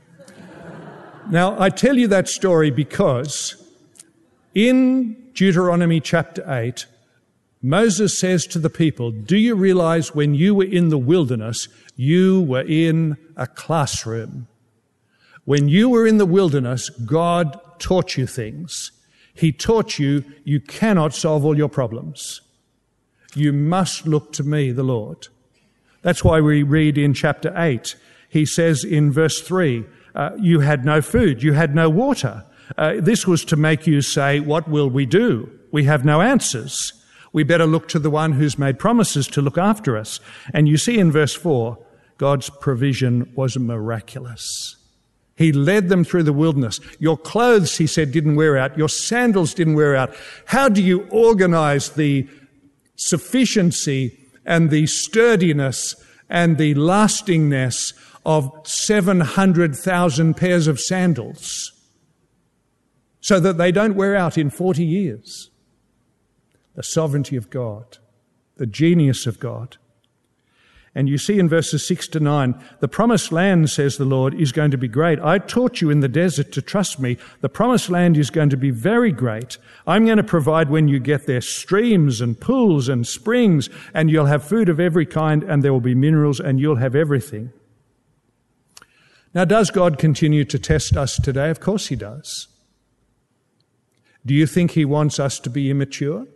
Now, 1.29 1.61
I 1.61 1.69
tell 1.69 1.99
you 1.99 2.09
that 2.09 2.27
story 2.27 2.71
because 2.71 3.63
in 4.55 5.31
Deuteronomy 5.35 6.01
chapter 6.01 6.43
8, 6.51 6.87
Moses 7.61 8.19
says 8.19 8.47
to 8.47 8.59
the 8.59 8.71
people, 8.71 9.11
Do 9.11 9.37
you 9.37 9.55
realize 9.55 10.15
when 10.15 10.35
you 10.35 10.55
were 10.55 10.65
in 10.65 10.89
the 10.89 10.97
wilderness, 10.97 11.69
you 11.97 12.41
were 12.41 12.65
in 12.67 13.19
a 13.37 13.47
classroom? 13.47 14.49
When 15.45 15.69
you 15.69 15.91
were 15.91 16.07
in 16.07 16.17
the 16.17 16.25
wilderness, 16.25 16.89
God 16.89 17.61
taught 17.79 18.17
you 18.17 18.27
things. 18.27 18.91
He 19.35 19.53
taught 19.53 19.99
you 19.99 20.25
you 20.45 20.61
cannot 20.61 21.15
solve 21.15 21.45
all 21.45 21.57
your 21.57 21.69
problems. 21.69 22.41
You 23.35 23.53
must 23.53 24.07
look 24.07 24.33
to 24.35 24.43
me, 24.43 24.73
the 24.73 24.83
Lord. 24.83 25.29
That's 26.03 26.25
why 26.25 26.41
we 26.41 26.63
read 26.63 26.99
in 26.99 27.15
chapter 27.15 27.53
8, 27.57 27.97
he 28.29 28.45
says 28.45 28.85
in 28.85 29.13
verse 29.13 29.41
3, 29.41 29.85
uh, 30.15 30.31
you 30.39 30.61
had 30.61 30.85
no 30.85 31.01
food, 31.01 31.43
you 31.43 31.53
had 31.53 31.75
no 31.75 31.89
water. 31.89 32.45
Uh, 32.77 32.95
this 32.99 33.27
was 33.27 33.45
to 33.47 33.57
make 33.57 33.87
you 33.87 34.03
say, 34.03 34.41
What 34.41 34.69
will 34.69 34.91
we 34.91 35.07
do? 35.07 35.51
We 35.71 35.85
have 35.85 36.05
no 36.05 36.21
answers. 36.21 36.93
We 37.33 37.45
better 37.45 37.67
look 37.67 37.89
to 37.89 37.99
the 37.99 38.11
one 38.11 38.33
who's 38.33 38.59
made 38.59 38.79
promises 38.79 39.27
to 39.29 39.41
look 39.41 39.57
after 39.57 39.97
us. 39.97 40.21
And 40.53 40.69
you 40.69 40.77
see 40.77 40.99
in 40.99 41.11
verse 41.11 41.35
4, 41.35 41.79
God's 42.19 42.51
provision 42.51 43.33
was 43.35 43.59
miraculous. 43.59 44.77
He 45.43 45.53
led 45.53 45.89
them 45.89 46.05
through 46.05 46.23
the 46.23 46.33
wilderness. 46.33 46.79
Your 46.99 47.17
clothes, 47.17 47.77
he 47.77 47.87
said, 47.87 48.13
didn't 48.13 48.37
wear 48.37 48.57
out. 48.57 48.79
Your 48.79 48.89
sandals 48.89 49.55
didn't 49.55 49.75
wear 49.75 49.97
out. 49.97 50.15
How 50.47 50.69
do 50.69 50.83
you 50.83 51.07
organize 51.11 51.91
the 51.91 52.29
sufficiency 52.97 54.19
and 54.47 54.71
the 54.71 54.87
sturdiness 54.87 55.97
and 56.29 56.59
the 56.59 56.75
lastingness 56.75 57.93
of 58.25 58.51
700,000 58.65 60.35
pairs 60.35 60.67
of 60.67 60.81
sandals 60.81 61.73
so 63.21 63.39
that 63.41 63.59
they 63.59 63.73
don't 63.73 63.95
wear 63.95 64.17
out 64.17 64.39
in 64.39 64.51
40 64.51 64.85
years. 64.85 65.51
The 66.75 66.83
sovereignty 66.83 67.37
of 67.37 67.51
God, 67.51 67.99
the 68.57 68.67
genius 68.67 69.27
of 69.27 69.39
God. 69.39 69.77
And 70.95 71.09
you 71.09 71.17
see 71.17 71.39
in 71.39 71.49
verses 71.49 71.87
6 71.87 72.09
to 72.09 72.21
9, 72.21 72.55
the 72.81 72.89
promised 72.89 73.33
land, 73.33 73.71
says 73.71 73.97
the 73.97 74.05
Lord, 74.05 74.35
is 74.35 74.53
going 74.53 74.71
to 74.73 74.77
be 74.77 74.89
great. 74.89 75.19
I 75.21 75.39
taught 75.39 75.81
you 75.81 75.89
in 75.89 76.01
the 76.01 76.09
desert 76.09 76.53
to 76.53 76.61
trust 76.61 77.01
me. 77.01 77.17
The 77.41 77.49
promised 77.49 77.89
land 77.89 78.19
is 78.19 78.29
going 78.29 78.51
to 78.51 78.59
be 78.59 78.71
very 78.71 79.11
great. 79.11 79.57
I'm 79.87 80.05
going 80.05 80.19
to 80.19 80.23
provide 80.23 80.69
when 80.69 80.89
you 80.89 80.99
get 80.99 81.27
there 81.27 81.41
streams 81.41 82.21
and 82.21 82.39
pools 82.39 82.91
and 82.91 83.07
springs, 83.07 83.71
and 83.95 84.11
you'll 84.11 84.27
have 84.27 84.45
food 84.45 84.69
of 84.69 84.79
every 84.79 85.07
kind, 85.07 85.43
and 85.43 85.63
there 85.63 85.73
will 85.73 85.81
be 85.81 85.95
minerals, 85.95 86.41
and 86.41 86.61
you'll 86.61 86.77
have 86.77 86.95
everything. 86.95 87.53
Now, 89.35 89.47
does 89.47 89.71
God 89.71 89.99
continue 89.99 90.45
to 90.45 90.59
test 90.59 90.95
us 90.95 91.17
today? 91.17 91.49
Of 91.49 91.59
course 91.59 91.87
He 91.87 91.97
does. 91.97 92.49
Do 94.27 94.35
you 94.35 94.47
think 94.47 94.73
He 94.73 94.85
wants 94.85 95.19
us 95.19 95.41
to 95.41 95.49
be 95.49 95.71
immature? 95.71 96.27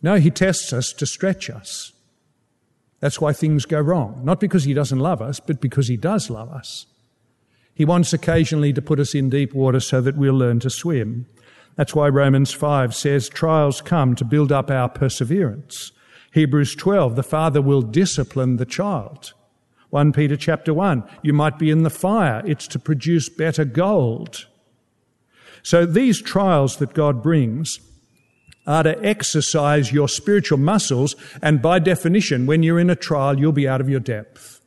No, 0.00 0.14
He 0.14 0.30
tests 0.30 0.72
us 0.72 0.94
to 0.94 1.04
stretch 1.04 1.50
us. 1.50 1.92
That's 3.02 3.20
why 3.20 3.32
things 3.32 3.66
go 3.66 3.80
wrong. 3.80 4.20
Not 4.22 4.38
because 4.38 4.62
He 4.62 4.74
doesn't 4.74 5.00
love 5.00 5.20
us, 5.20 5.40
but 5.40 5.60
because 5.60 5.88
He 5.88 5.96
does 5.96 6.30
love 6.30 6.50
us. 6.50 6.86
He 7.74 7.84
wants 7.84 8.12
occasionally 8.12 8.72
to 8.74 8.80
put 8.80 9.00
us 9.00 9.12
in 9.12 9.28
deep 9.28 9.52
water 9.54 9.80
so 9.80 10.00
that 10.00 10.16
we'll 10.16 10.34
learn 10.34 10.60
to 10.60 10.70
swim. 10.70 11.26
That's 11.74 11.96
why 11.96 12.08
Romans 12.08 12.52
5 12.52 12.94
says 12.94 13.28
trials 13.28 13.80
come 13.80 14.14
to 14.14 14.24
build 14.24 14.52
up 14.52 14.70
our 14.70 14.88
perseverance. 14.88 15.90
Hebrews 16.32 16.76
12, 16.76 17.16
the 17.16 17.24
father 17.24 17.60
will 17.60 17.82
discipline 17.82 18.58
the 18.58 18.64
child. 18.64 19.32
1 19.90 20.12
Peter 20.12 20.36
chapter 20.36 20.72
1, 20.72 21.02
you 21.22 21.32
might 21.32 21.58
be 21.58 21.70
in 21.70 21.82
the 21.82 21.90
fire. 21.90 22.40
It's 22.46 22.68
to 22.68 22.78
produce 22.78 23.28
better 23.28 23.64
gold. 23.64 24.46
So 25.64 25.86
these 25.86 26.22
trials 26.22 26.76
that 26.76 26.94
God 26.94 27.20
brings 27.20 27.80
are 28.66 28.82
to 28.84 29.04
exercise 29.04 29.92
your 29.92 30.08
spiritual 30.08 30.58
muscles, 30.58 31.16
and 31.42 31.60
by 31.60 31.78
definition, 31.78 32.46
when 32.46 32.62
you're 32.62 32.78
in 32.78 32.90
a 32.90 32.96
trial, 32.96 33.38
you'll 33.38 33.52
be 33.52 33.68
out 33.68 33.80
of 33.80 33.88
your 33.88 34.00
depth. 34.00 34.60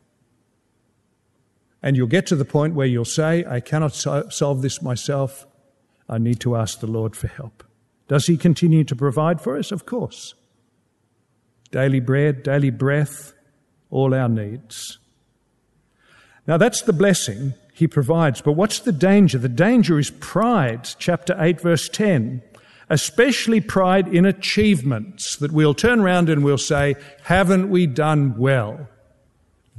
And 1.82 1.96
you'll 1.96 2.08
get 2.08 2.26
to 2.28 2.36
the 2.36 2.46
point 2.46 2.76
where 2.76 2.88
you'll 2.88 3.06
say, 3.06 3.46
I 3.46 3.60
cannot 3.60 3.94
so- 3.94 4.28
solve 4.30 4.62
this 4.62 4.82
myself. 4.82 5.46
I 6.10 6.18
need 6.18 6.40
to 6.42 6.56
ask 6.56 6.80
the 6.80 6.88
Lord 6.88 7.16
for 7.16 7.28
help. 7.28 7.64
Does 8.08 8.26
He 8.26 8.38
continue 8.38 8.84
to 8.84 8.96
provide 8.96 9.40
for 9.40 9.58
us? 9.58 9.72
Of 9.72 9.86
course. 9.86 10.34
Daily 11.72 12.00
bread, 12.00 12.44
daily 12.44 12.70
breath, 12.70 13.34
all 13.90 14.14
our 14.14 14.30
needs. 14.30 14.98
Now 16.48 16.58
that's 16.58 16.82
the 16.82 16.94
blessing 16.94 17.54
He 17.74 17.88
provides. 17.88 18.42
But 18.42 18.54
what's 18.54 18.80
the 18.80 18.92
danger? 18.92 19.38
The 19.38 19.50
danger 19.50 19.98
is 19.98 20.12
pride. 20.12 20.88
Chapter 21.00 21.36
8, 21.40 21.62
verse 21.62 21.88
10 21.88 22.42
especially 22.90 23.62
pride 23.62 24.08
in 24.08 24.26
achievements 24.26 25.36
that 25.38 25.52
we'll 25.52 25.74
turn 25.74 26.00
around 26.00 26.30
and 26.30 26.44
we'll 26.44 26.58
say, 26.58 26.96
haven't 27.24 27.70
we 27.70 27.88
done 27.88 28.38
well? 28.38 28.88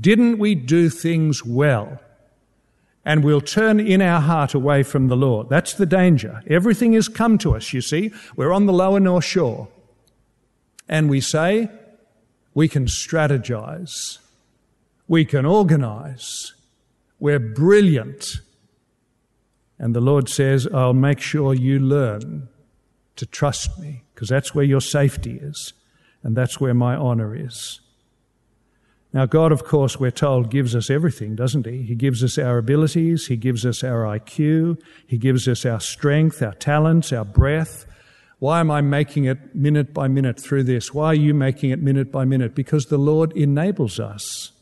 Didn't 0.01 0.39
we 0.39 0.55
do 0.55 0.91
things 0.91 1.45
well? 1.45 2.01
And 3.05 3.23
we'll 3.23 3.41
turn 3.41 3.79
in 3.79 4.03
our 4.03 4.21
heart 4.21 4.53
away 4.53 4.83
from 4.83 5.07
the 5.07 5.17
Lord. 5.17 5.49
That's 5.49 5.75
the 5.75 5.87
danger. 5.87 6.43
Everything 6.49 6.95
has 6.95 7.07
come 7.07 7.39
to 7.39 7.55
us, 7.55 7.73
you 7.73 7.81
see. 7.81 8.13
We're 8.35 8.53
on 8.53 8.67
the 8.67 8.73
lower 8.73 8.99
north 8.99 9.25
shore. 9.25 9.69
And 10.89 11.09
we 11.09 11.21
say, 11.21 11.71
we 12.53 12.69
can 12.69 12.87
strategize. 12.87 14.19
We 15.07 15.25
can 15.25 15.47
organize. 15.47 16.53
We're 17.21 17.39
brilliant. 17.39 18.27
And 19.79 19.95
the 19.95 20.01
Lord 20.01 20.29
says, 20.29 20.67
I'll 20.75 20.93
make 20.93 21.21
sure 21.21 21.55
you 21.55 21.79
learn 21.79 22.49
to 23.17 23.27
trust 23.27 23.79
me, 23.79 24.05
because 24.15 24.29
that's 24.29 24.55
where 24.55 24.65
your 24.65 24.81
safety 24.81 25.39
is, 25.43 25.73
and 26.23 26.37
that's 26.37 26.61
where 26.61 26.75
my 26.75 26.95
honor 26.95 27.35
is. 27.35 27.81
Now, 29.13 29.25
God, 29.25 29.51
of 29.51 29.65
course, 29.65 29.99
we're 29.99 30.11
told, 30.11 30.51
gives 30.51 30.77
us 30.77 30.91
everything, 30.91 31.37
doesn't 31.37 31.65
He? 31.65 31.83
He 31.83 31.95
gives 31.95 32.23
us 32.23 32.37
our 32.39 32.59
abilities, 32.59 33.27
He 33.29 33.37
gives 33.37 33.65
us 33.65 33.83
our 33.83 34.03
IQ, 34.03 34.79
He 35.07 35.17
gives 35.17 35.49
us 35.49 35.65
our 35.65 35.81
strength, 35.81 36.43
our 36.43 36.53
talents, 36.53 37.13
our 37.13 37.25
breath. 37.25 37.87
Why 38.39 38.61
am 38.61 38.71
I 38.71 38.83
making 38.83 39.25
it 39.25 39.55
minute 39.55 39.95
by 39.95 40.09
minute 40.09 40.39
through 40.39 40.65
this? 40.65 40.93
Why 40.93 41.07
are 41.07 41.15
you 41.15 41.33
making 41.33 41.71
it 41.71 41.81
minute 41.81 42.13
by 42.13 42.27
minute? 42.27 42.55
Because 42.55 42.87
the 42.87 42.99
Lord 42.99 43.33
enables 43.33 43.99
us. 43.99 44.53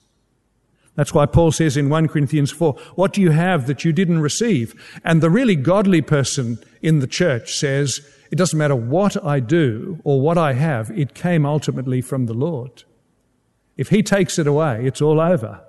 That's 0.97 1.13
why 1.13 1.27
Paul 1.27 1.51
says 1.51 1.77
in 1.77 1.89
1 1.89 2.09
Corinthians 2.09 2.53
4, 2.53 2.75
what 2.95 3.13
do 3.13 3.21
you 3.21 3.31
have 3.31 3.67
that 3.67 3.85
you 3.85 3.93
didn't 3.93 4.21
receive? 4.21 5.01
And 5.05 5.21
the 5.21 5.31
really 5.31 5.57
godly 5.57 6.03
person 6.03 6.59
in 6.83 7.01
the 7.01 7.07
church 7.07 7.55
says, 7.55 8.01
it 8.31 8.37
doesn't 8.37 8.59
matter 8.59 8.77
what 8.77 9.23
I 9.25 9.41
do 9.41 10.01
or 10.05 10.21
what 10.21 10.39
I 10.39 10.53
have, 10.53 10.91
it 10.93 11.15
came 11.15 11.45
ultimately 11.45 12.01
from 12.01 12.27
the 12.27 12.35
Lord. 12.35 12.85
If 13.77 13.89
He 13.89 14.03
takes 14.03 14.39
it 14.39 14.47
away, 14.47 14.87
it's 14.87 15.03
all 15.03 15.21
over. 15.21 15.61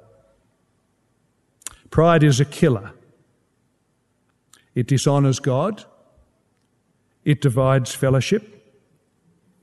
Pride 1.90 2.24
is 2.24 2.40
a 2.40 2.46
killer. 2.46 2.92
It 4.76 4.88
dishonors 4.88 5.40
God. 5.40 5.86
It 7.24 7.42
divides 7.42 7.96
fellowship. 7.96 8.52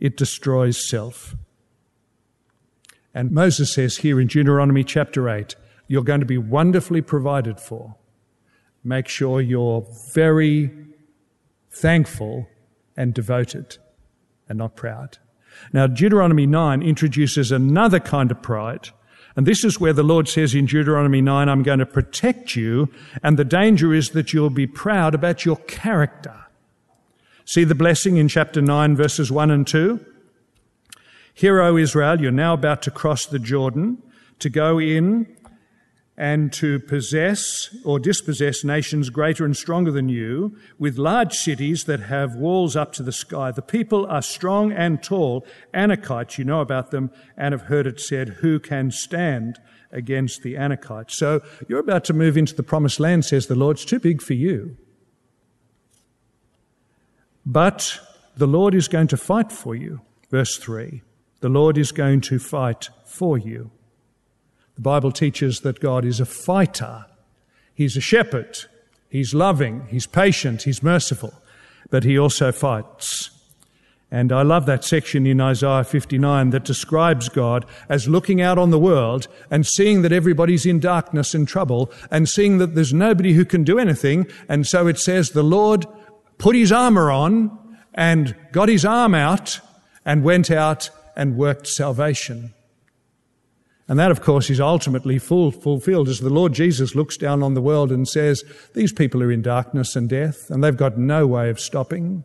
It 0.01 0.17
destroys 0.17 0.89
self. 0.89 1.37
And 3.15 3.31
Moses 3.31 3.73
says 3.75 3.99
here 3.99 4.21
in 4.21 4.27
Deuteronomy 4.27 4.85
chapter 4.85 5.29
8, 5.29 5.55
you're 5.87 6.03
going 6.03 6.21
to 6.21 6.27
be 6.27 6.39
wonderfully 6.39 7.03
provided 7.03 7.61
for. 7.61 7.97
Make 8.85 9.09
sure 9.09 9.41
you're 9.41 9.87
very 10.13 10.71
thankful 11.71 12.49
and 12.97 13.15
devoted 13.15 13.79
and 14.49 14.59
not 14.59 14.77
proud. 14.77 15.19
Now, 15.73 15.87
Deuteronomy 15.87 16.47
9 16.47 16.83
introduces 16.83 17.53
another 17.53 18.01
kind 18.01 18.31
of 18.31 18.43
pride. 18.43 18.91
And 19.37 19.47
this 19.47 19.65
is 19.65 19.81
where 19.81 19.93
the 19.93 20.03
Lord 20.03 20.29
says 20.29 20.55
in 20.55 20.67
Deuteronomy 20.67 21.21
9, 21.21 21.49
I'm 21.49 21.63
going 21.63 21.79
to 21.79 21.87
protect 21.87 22.57
you. 22.57 22.91
And 23.23 23.39
the 23.39 23.45
danger 23.45 23.95
is 23.95 24.11
that 24.11 24.33
you'll 24.33 24.51
be 24.51 24.67
proud 24.67 25.15
about 25.15 25.45
your 25.45 25.57
character. 25.57 26.35
See 27.45 27.65
the 27.65 27.75
blessing 27.75 28.17
in 28.17 28.29
chapter 28.29 28.61
9, 28.61 28.97
verses 28.97 29.33
1 29.33 29.51
and 29.51 29.67
2? 29.67 30.05
Hear, 31.35 31.61
O 31.61 31.77
Israel, 31.77 32.21
you're 32.21 32.31
now 32.31 32.55
about 32.55 32.83
to 32.83 32.91
cross 32.91 33.27
the 33.27 33.39
Jordan 33.39 34.03
to 34.39 34.51
go 34.51 34.79
in 34.79 35.27
and 36.17 36.53
to 36.53 36.79
possess 36.79 37.75
or 37.85 37.99
dispossess 37.99 38.63
nations 38.65 39.09
greater 39.09 39.45
and 39.45 39.57
stronger 39.57 39.91
than 39.91 40.11
you, 40.11 40.55
with 40.79 40.99
large 40.99 41.33
cities 41.33 41.85
that 41.85 42.01
have 42.01 42.37
walls 42.37 42.77
up 42.77 42.93
to 42.93 43.03
the 43.03 43.13
sky. 43.13 43.51
The 43.51 43.63
people 43.63 44.07
are 44.07 44.21
strong 44.21 44.73
and 44.73 45.03
tall. 45.03 45.47
Anakites, 45.73 46.37
you 46.37 46.45
know 46.45 46.61
about 46.61 46.91
them, 46.91 47.11
and 47.37 47.53
have 47.53 47.63
heard 47.63 47.87
it 47.87 47.99
said, 47.99 48.29
Who 48.41 48.61
can 48.61 48.91
stand 48.91 49.59
against 49.91 50.43
the 50.43 50.55
Anakites? 50.55 51.13
So 51.13 51.41
you're 51.67 51.81
about 51.81 52.05
to 52.05 52.13
move 52.13 52.37
into 52.37 52.55
the 52.55 52.63
promised 52.63 53.01
land, 53.01 53.25
says 53.25 53.47
the 53.47 53.55
Lord. 53.55 53.77
It's 53.77 53.85
too 53.87 53.99
big 53.99 54.21
for 54.21 54.35
you. 54.35 54.77
But 57.47 57.99
the 58.37 58.47
Lord 58.47 58.75
is 58.75 58.87
going 58.87 59.09
to 59.09 59.17
fight 59.17 59.51
for 59.51 59.75
you. 59.75 60.03
Verse 60.31 60.57
3. 60.59 61.03
The 61.43 61.49
Lord 61.49 61.77
is 61.77 61.91
going 61.91 62.21
to 62.23 62.39
fight 62.39 62.89
for 63.05 63.37
you. 63.37 63.73
The 64.77 64.81
Bible 64.81 65.11
teaches 65.11 65.61
that 65.61 65.81
God 65.81 66.05
is 66.05 66.21
a 66.21 66.25
fighter. 66.25 67.05
He's 67.75 67.97
a 67.97 68.01
shepherd. 68.01 68.57
He's 69.09 69.35
loving. 69.35 69.85
He's 69.89 70.07
patient. 70.07 70.63
He's 70.63 70.85
merciful. 70.85 71.35
But 71.91 72.05
he 72.05 72.17
also 72.17 72.53
fights. 72.53 73.31
And 74.09 74.31
I 74.31 74.43
love 74.43 74.67
that 74.67 74.85
section 74.85 75.27
in 75.27 75.41
Isaiah 75.41 75.83
59 75.83 76.51
that 76.51 76.65
describes 76.65 77.29
God 77.29 77.67
as 77.89 78.07
looking 78.07 78.41
out 78.41 78.57
on 78.57 78.71
the 78.71 78.79
world 78.79 79.27
and 79.51 79.67
seeing 79.67 80.03
that 80.03 80.13
everybody's 80.13 80.65
in 80.65 80.79
darkness 80.79 81.35
and 81.35 81.49
trouble 81.49 81.91
and 82.09 82.29
seeing 82.29 82.59
that 82.59 82.77
there's 82.77 82.95
nobody 82.95 83.33
who 83.33 83.45
can 83.45 83.65
do 83.65 83.81
anything. 83.81 84.29
And 84.49 84.65
so 84.65 84.87
it 84.87 84.99
says 84.99 85.31
the 85.31 85.43
Lord 85.43 85.87
put 86.39 86.55
his 86.55 86.71
armor 86.71 87.11
on 87.11 87.59
and 87.95 88.37
got 88.53 88.69
his 88.69 88.85
arm 88.85 89.17
out 89.17 89.59
and 90.05 90.23
went 90.23 90.49
out 90.49 90.91
and 91.17 91.37
worked 91.37 91.67
salvation. 91.67 92.55
And 93.89 93.99
that, 93.99 94.11
of 94.11 94.23
course, 94.23 94.49
is 94.49 94.61
ultimately 94.61 95.19
full, 95.19 95.51
fulfilled 95.51 96.09
as 96.09 96.21
the 96.21 96.31
Lord 96.31 96.55
Jesus 96.55 96.95
looks 96.95 97.17
down 97.17 97.43
on 97.43 97.55
the 97.55 97.61
world 97.61 97.91
and 97.91 98.09
says, 98.09 98.45
These 98.75 98.93
people 98.93 99.23
are 99.23 99.33
in 99.33 99.43
darkness 99.43 99.97
and 99.97 100.09
death, 100.09 100.51
and 100.51 100.63
they've 100.63 100.77
got 100.77 100.97
no 100.97 101.27
way 101.27 101.51
of 101.51 101.61
stopping. 101.61 102.25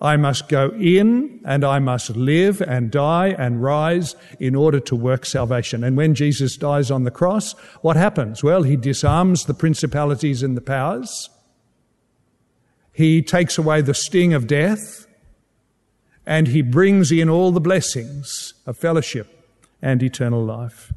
I 0.00 0.16
must 0.16 0.48
go 0.48 0.70
in 0.78 1.40
and 1.44 1.64
I 1.64 1.80
must 1.80 2.10
live 2.10 2.60
and 2.60 2.92
die 2.92 3.34
and 3.36 3.60
rise 3.60 4.14
in 4.38 4.54
order 4.54 4.78
to 4.78 4.94
work 4.94 5.26
salvation. 5.26 5.82
And 5.82 5.96
when 5.96 6.14
Jesus 6.14 6.56
dies 6.56 6.90
on 6.90 7.02
the 7.02 7.10
cross, 7.10 7.54
what 7.80 7.96
happens? 7.96 8.44
Well, 8.44 8.62
he 8.62 8.76
disarms 8.76 9.46
the 9.46 9.54
principalities 9.54 10.44
and 10.44 10.56
the 10.56 10.60
powers. 10.60 11.28
He 12.92 13.22
takes 13.22 13.58
away 13.58 13.80
the 13.80 13.94
sting 13.94 14.34
of 14.34 14.46
death 14.46 15.07
and 16.28 16.48
he 16.48 16.60
brings 16.60 17.10
in 17.10 17.30
all 17.30 17.50
the 17.52 17.60
blessings 17.60 18.52
of 18.66 18.76
fellowship 18.76 19.48
and 19.80 20.02
eternal 20.02 20.44
life. 20.44 20.92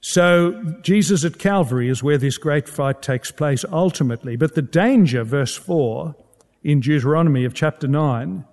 So, 0.00 0.78
Jesus 0.80 1.22
at 1.22 1.38
Calvary 1.38 1.90
is 1.90 2.02
where 2.02 2.16
this 2.16 2.38
great 2.38 2.66
fight 2.66 3.02
takes 3.02 3.30
place 3.30 3.62
ultimately. 3.70 4.36
But 4.36 4.54
the 4.54 4.62
danger, 4.62 5.22
verse 5.22 5.54
4 5.54 6.14
in 6.62 6.80
Deuteronomy 6.80 7.44
of 7.44 7.52
chapter 7.52 7.86
9, 7.86 8.46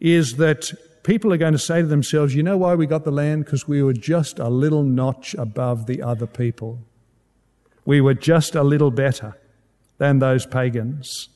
is 0.00 0.36
that 0.38 0.72
people 1.04 1.32
are 1.32 1.36
going 1.36 1.52
to 1.52 1.60
say 1.60 1.82
to 1.82 1.86
themselves, 1.86 2.34
you 2.34 2.42
know 2.42 2.56
why 2.56 2.74
we 2.74 2.86
got 2.86 3.04
the 3.04 3.12
land? 3.12 3.44
Because 3.44 3.68
we 3.68 3.84
were 3.84 3.92
just 3.92 4.40
a 4.40 4.48
little 4.48 4.82
notch 4.82 5.34
above 5.34 5.86
the 5.86 6.02
other 6.02 6.26
people. 6.26 6.80
We 7.84 8.00
were 8.00 8.14
just 8.14 8.56
a 8.56 8.64
little 8.64 8.90
better 8.90 9.38
than 9.98 10.18
those 10.18 10.44
pagans. 10.44 11.28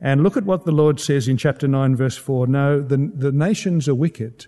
And 0.00 0.22
look 0.22 0.36
at 0.36 0.44
what 0.44 0.64
the 0.64 0.72
Lord 0.72 1.00
says 1.00 1.26
in 1.26 1.36
chapter 1.36 1.66
9, 1.66 1.96
verse 1.96 2.16
4. 2.16 2.46
No, 2.46 2.80
the, 2.80 3.10
the 3.14 3.32
nations 3.32 3.88
are 3.88 3.94
wicked 3.94 4.46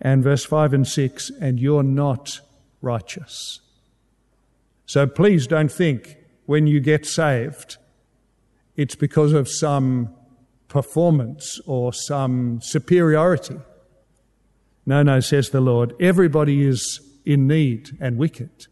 and 0.00 0.22
verse 0.22 0.44
5 0.44 0.74
and 0.74 0.86
6, 0.86 1.30
and 1.40 1.60
you're 1.60 1.84
not 1.84 2.40
righteous. 2.80 3.60
So 4.84 5.06
please 5.06 5.46
don't 5.46 5.70
think 5.70 6.16
when 6.46 6.66
you 6.66 6.80
get 6.80 7.06
saved, 7.06 7.76
it's 8.76 8.96
because 8.96 9.32
of 9.32 9.48
some 9.48 10.12
performance 10.66 11.60
or 11.66 11.92
some 11.92 12.60
superiority. 12.62 13.58
No, 14.84 15.02
no, 15.04 15.20
says 15.20 15.50
the 15.50 15.60
Lord. 15.60 15.94
Everybody 16.00 16.66
is 16.66 17.00
in 17.24 17.46
need 17.46 17.96
and 18.00 18.18
wicked. 18.18 18.66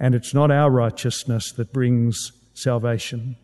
And 0.00 0.16
it's 0.16 0.34
not 0.34 0.50
our 0.50 0.70
righteousness 0.70 1.52
that 1.52 1.72
brings 1.72 2.32
salvation. 2.54 3.36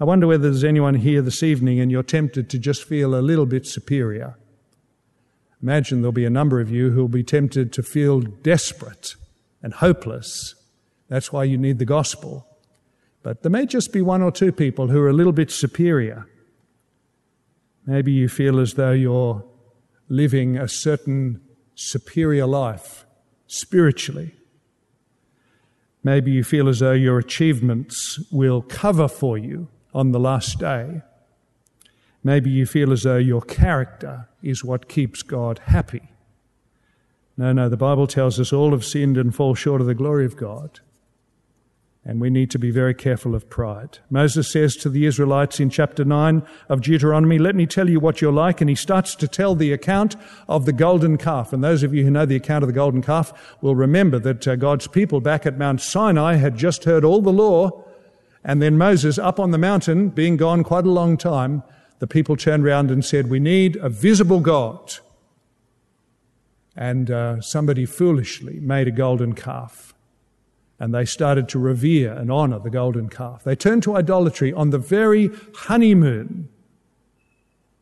I 0.00 0.04
wonder 0.04 0.26
whether 0.26 0.50
there's 0.50 0.64
anyone 0.64 0.94
here 0.94 1.22
this 1.22 1.42
evening 1.42 1.78
and 1.78 1.90
you're 1.90 2.02
tempted 2.02 2.50
to 2.50 2.58
just 2.58 2.84
feel 2.84 3.14
a 3.14 3.22
little 3.22 3.46
bit 3.46 3.64
superior. 3.66 4.36
Imagine 5.62 6.02
there'll 6.02 6.12
be 6.12 6.24
a 6.24 6.30
number 6.30 6.60
of 6.60 6.70
you 6.70 6.90
who'll 6.90 7.08
be 7.08 7.22
tempted 7.22 7.72
to 7.72 7.82
feel 7.82 8.20
desperate 8.20 9.14
and 9.62 9.74
hopeless. 9.74 10.56
That's 11.08 11.32
why 11.32 11.44
you 11.44 11.56
need 11.56 11.78
the 11.78 11.84
gospel. 11.84 12.46
But 13.22 13.42
there 13.42 13.50
may 13.50 13.66
just 13.66 13.92
be 13.92 14.02
one 14.02 14.20
or 14.20 14.32
two 14.32 14.50
people 14.50 14.88
who 14.88 15.00
are 15.00 15.08
a 15.08 15.12
little 15.14 15.32
bit 15.32 15.50
superior. 15.50 16.26
Maybe 17.86 18.12
you 18.12 18.28
feel 18.28 18.58
as 18.58 18.74
though 18.74 18.92
you're 18.92 19.44
living 20.08 20.56
a 20.56 20.68
certain 20.68 21.40
superior 21.76 22.46
life 22.46 23.06
spiritually. 23.46 24.34
Maybe 26.02 26.32
you 26.32 26.42
feel 26.42 26.68
as 26.68 26.80
though 26.80 26.92
your 26.92 27.18
achievements 27.18 28.18
will 28.30 28.60
cover 28.60 29.08
for 29.08 29.38
you 29.38 29.68
on 29.94 30.12
the 30.12 30.20
last 30.20 30.58
day. 30.58 31.02
Maybe 32.22 32.50
you 32.50 32.66
feel 32.66 32.92
as 32.92 33.02
though 33.02 33.18
your 33.18 33.42
character 33.42 34.28
is 34.42 34.64
what 34.64 34.88
keeps 34.88 35.22
God 35.22 35.60
happy. 35.66 36.10
No, 37.36 37.52
no, 37.52 37.68
the 37.68 37.76
Bible 37.76 38.06
tells 38.06 38.38
us 38.40 38.52
all 38.52 38.70
have 38.70 38.84
sinned 38.84 39.16
and 39.16 39.34
fall 39.34 39.54
short 39.54 39.80
of 39.80 39.86
the 39.86 39.94
glory 39.94 40.24
of 40.24 40.36
God. 40.36 40.80
And 42.06 42.20
we 42.20 42.28
need 42.28 42.50
to 42.50 42.58
be 42.58 42.70
very 42.70 42.92
careful 42.92 43.34
of 43.34 43.48
pride. 43.48 43.98
Moses 44.10 44.50
says 44.50 44.76
to 44.76 44.90
the 44.90 45.06
Israelites 45.06 45.58
in 45.58 45.70
chapter 45.70 46.04
9 46.04 46.42
of 46.68 46.82
Deuteronomy, 46.82 47.38
Let 47.38 47.56
me 47.56 47.64
tell 47.64 47.88
you 47.88 47.98
what 47.98 48.20
you're 48.20 48.30
like. 48.30 48.60
And 48.60 48.68
he 48.68 48.76
starts 48.76 49.14
to 49.16 49.26
tell 49.26 49.54
the 49.54 49.72
account 49.72 50.14
of 50.46 50.66
the 50.66 50.72
golden 50.72 51.16
calf. 51.16 51.52
And 51.52 51.64
those 51.64 51.82
of 51.82 51.94
you 51.94 52.04
who 52.04 52.10
know 52.10 52.26
the 52.26 52.36
account 52.36 52.62
of 52.62 52.68
the 52.68 52.74
golden 52.74 53.00
calf 53.00 53.56
will 53.62 53.74
remember 53.74 54.18
that 54.18 54.46
uh, 54.46 54.56
God's 54.56 54.86
people 54.86 55.22
back 55.22 55.46
at 55.46 55.56
Mount 55.56 55.80
Sinai 55.80 56.34
had 56.34 56.58
just 56.58 56.84
heard 56.84 57.04
all 57.04 57.22
the 57.22 57.32
law. 57.32 57.84
And 58.44 58.60
then 58.60 58.76
Moses, 58.76 59.18
up 59.18 59.40
on 59.40 59.50
the 59.50 59.58
mountain, 59.58 60.10
being 60.10 60.36
gone 60.36 60.62
quite 60.62 60.84
a 60.84 60.90
long 60.90 61.16
time, 61.16 61.62
the 61.98 62.06
people 62.06 62.36
turned 62.36 62.66
around 62.66 62.90
and 62.90 63.04
said, 63.04 63.30
We 63.30 63.40
need 63.40 63.76
a 63.76 63.88
visible 63.88 64.40
God. 64.40 64.94
And 66.76 67.10
uh, 67.10 67.40
somebody 67.40 67.86
foolishly 67.86 68.60
made 68.60 68.88
a 68.88 68.90
golden 68.90 69.34
calf 69.34 69.94
and 70.78 70.94
they 70.94 71.04
started 71.04 71.48
to 71.48 71.58
revere 71.58 72.12
and 72.12 72.30
honor 72.30 72.58
the 72.58 72.70
golden 72.70 73.08
calf. 73.08 73.44
They 73.44 73.56
turned 73.56 73.82
to 73.84 73.96
idolatry 73.96 74.52
on 74.52 74.70
the 74.70 74.78
very 74.78 75.30
honeymoon 75.54 76.48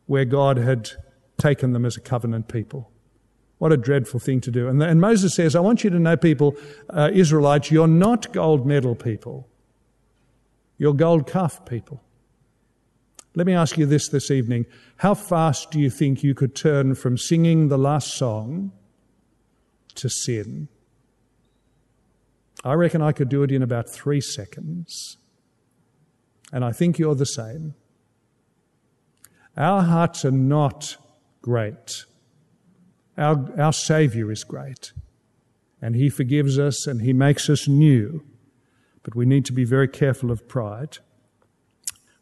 where 0.06 0.24
God 0.24 0.58
had 0.58 0.90
taken 1.38 1.72
them 1.72 1.86
as 1.86 1.96
a 1.96 2.00
covenant 2.00 2.48
people. 2.48 2.90
What 3.58 3.72
a 3.72 3.76
dreadful 3.76 4.20
thing 4.20 4.40
to 4.42 4.50
do. 4.50 4.68
And, 4.68 4.82
and 4.82 5.00
Moses 5.00 5.34
says, 5.34 5.56
I 5.56 5.60
want 5.60 5.84
you 5.84 5.90
to 5.90 5.98
know, 5.98 6.16
people, 6.16 6.54
uh, 6.90 7.10
Israelites, 7.12 7.70
you're 7.70 7.88
not 7.88 8.32
gold 8.32 8.66
medal 8.66 8.94
people. 8.94 9.48
You're 10.82 10.94
gold 10.94 11.28
calf 11.28 11.64
people. 11.64 12.02
Let 13.36 13.46
me 13.46 13.52
ask 13.52 13.78
you 13.78 13.86
this 13.86 14.08
this 14.08 14.32
evening. 14.32 14.66
How 14.96 15.14
fast 15.14 15.70
do 15.70 15.78
you 15.78 15.88
think 15.88 16.24
you 16.24 16.34
could 16.34 16.56
turn 16.56 16.96
from 16.96 17.16
singing 17.16 17.68
the 17.68 17.78
last 17.78 18.14
song 18.14 18.72
to 19.94 20.10
sin? 20.10 20.66
I 22.64 22.72
reckon 22.72 23.00
I 23.00 23.12
could 23.12 23.28
do 23.28 23.44
it 23.44 23.52
in 23.52 23.62
about 23.62 23.90
three 23.90 24.20
seconds. 24.20 25.18
And 26.52 26.64
I 26.64 26.72
think 26.72 26.98
you're 26.98 27.14
the 27.14 27.26
same. 27.26 27.74
Our 29.56 29.82
hearts 29.82 30.24
are 30.24 30.32
not 30.32 30.96
great. 31.42 32.06
Our, 33.16 33.52
our 33.56 33.72
Savior 33.72 34.32
is 34.32 34.42
great. 34.42 34.92
And 35.80 35.94
He 35.94 36.08
forgives 36.08 36.58
us 36.58 36.88
and 36.88 37.02
He 37.02 37.12
makes 37.12 37.48
us 37.48 37.68
new. 37.68 38.24
But 39.02 39.14
we 39.14 39.26
need 39.26 39.44
to 39.46 39.52
be 39.52 39.64
very 39.64 39.88
careful 39.88 40.30
of 40.30 40.48
pride. 40.48 40.98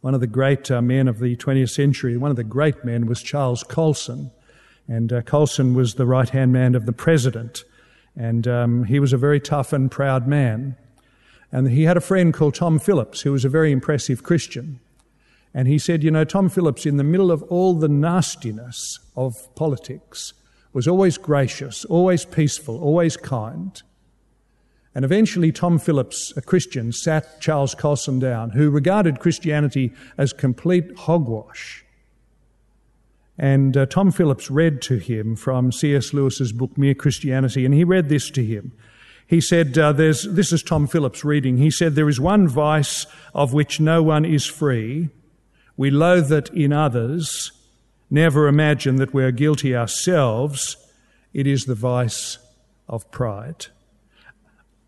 One 0.00 0.14
of 0.14 0.20
the 0.20 0.26
great 0.26 0.70
uh, 0.70 0.80
men 0.80 1.08
of 1.08 1.18
the 1.18 1.36
20th 1.36 1.70
century, 1.70 2.16
one 2.16 2.30
of 2.30 2.36
the 2.36 2.44
great 2.44 2.84
men 2.84 3.06
was 3.06 3.22
Charles 3.22 3.62
Colson. 3.62 4.30
And 4.88 5.12
uh, 5.12 5.22
Colson 5.22 5.74
was 5.74 5.94
the 5.94 6.06
right 6.06 6.28
hand 6.28 6.52
man 6.52 6.74
of 6.74 6.86
the 6.86 6.92
president. 6.92 7.64
And 8.16 8.48
um, 8.48 8.84
he 8.84 8.98
was 8.98 9.12
a 9.12 9.18
very 9.18 9.40
tough 9.40 9.72
and 9.72 9.90
proud 9.90 10.26
man. 10.26 10.76
And 11.52 11.70
he 11.70 11.84
had 11.84 11.96
a 11.96 12.00
friend 12.00 12.32
called 12.32 12.54
Tom 12.54 12.78
Phillips, 12.78 13.22
who 13.22 13.32
was 13.32 13.44
a 13.44 13.48
very 13.48 13.72
impressive 13.72 14.22
Christian. 14.22 14.80
And 15.52 15.68
he 15.68 15.78
said, 15.78 16.02
You 16.02 16.10
know, 16.10 16.24
Tom 16.24 16.48
Phillips, 16.48 16.86
in 16.86 16.96
the 16.96 17.04
middle 17.04 17.30
of 17.30 17.42
all 17.44 17.74
the 17.74 17.88
nastiness 17.88 18.98
of 19.16 19.54
politics, 19.54 20.32
was 20.72 20.86
always 20.86 21.18
gracious, 21.18 21.84
always 21.84 22.24
peaceful, 22.24 22.80
always 22.80 23.16
kind. 23.16 23.82
And 24.94 25.04
eventually, 25.04 25.52
Tom 25.52 25.78
Phillips, 25.78 26.32
a 26.36 26.42
Christian, 26.42 26.92
sat 26.92 27.40
Charles 27.40 27.74
Colson 27.74 28.18
down, 28.18 28.50
who 28.50 28.70
regarded 28.70 29.20
Christianity 29.20 29.92
as 30.18 30.32
complete 30.32 30.96
hogwash. 30.96 31.84
And 33.38 33.76
uh, 33.76 33.86
Tom 33.86 34.10
Phillips 34.10 34.50
read 34.50 34.82
to 34.82 34.98
him 34.98 35.36
from 35.36 35.72
C.S. 35.72 36.12
Lewis's 36.12 36.52
book, 36.52 36.76
Mere 36.76 36.94
Christianity, 36.94 37.64
and 37.64 37.72
he 37.72 37.84
read 37.84 38.08
this 38.08 38.30
to 38.30 38.44
him. 38.44 38.72
He 39.26 39.40
said, 39.40 39.78
uh, 39.78 39.92
This 39.92 40.26
is 40.26 40.62
Tom 40.62 40.88
Phillips 40.88 41.24
reading. 41.24 41.56
He 41.56 41.70
said, 41.70 41.94
There 41.94 42.08
is 42.08 42.20
one 42.20 42.48
vice 42.48 43.06
of 43.32 43.52
which 43.52 43.78
no 43.78 44.02
one 44.02 44.24
is 44.24 44.44
free. 44.44 45.08
We 45.76 45.90
loathe 45.90 46.32
it 46.32 46.50
in 46.50 46.72
others, 46.72 47.52
never 48.10 48.48
imagine 48.48 48.96
that 48.96 49.14
we 49.14 49.22
are 49.22 49.30
guilty 49.30 49.74
ourselves. 49.74 50.76
It 51.32 51.46
is 51.46 51.64
the 51.64 51.76
vice 51.76 52.38
of 52.88 53.08
pride. 53.12 53.68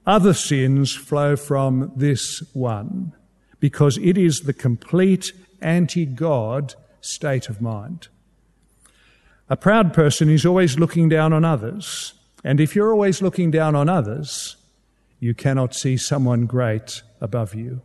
Other 0.06 0.34
sins 0.34 0.94
flow 0.94 1.36
from 1.36 1.92
this 1.94 2.42
one 2.52 3.12
because 3.60 3.98
it 3.98 4.18
is 4.18 4.40
the 4.40 4.52
complete 4.52 5.32
anti 5.60 6.04
God 6.04 6.74
state 7.00 7.48
of 7.48 7.60
mind. 7.60 8.08
A 9.48 9.56
proud 9.56 9.92
person 9.92 10.28
is 10.28 10.44
always 10.44 10.78
looking 10.78 11.08
down 11.08 11.32
on 11.32 11.44
others. 11.44 12.14
And 12.42 12.58
if 12.60 12.74
you're 12.74 12.92
always 12.92 13.22
looking 13.22 13.50
down 13.50 13.76
on 13.76 13.88
others, 13.88 14.56
you 15.20 15.34
cannot 15.34 15.74
see 15.74 15.96
someone 15.96 16.46
great 16.46 17.02
above 17.20 17.54
you. 17.54 17.82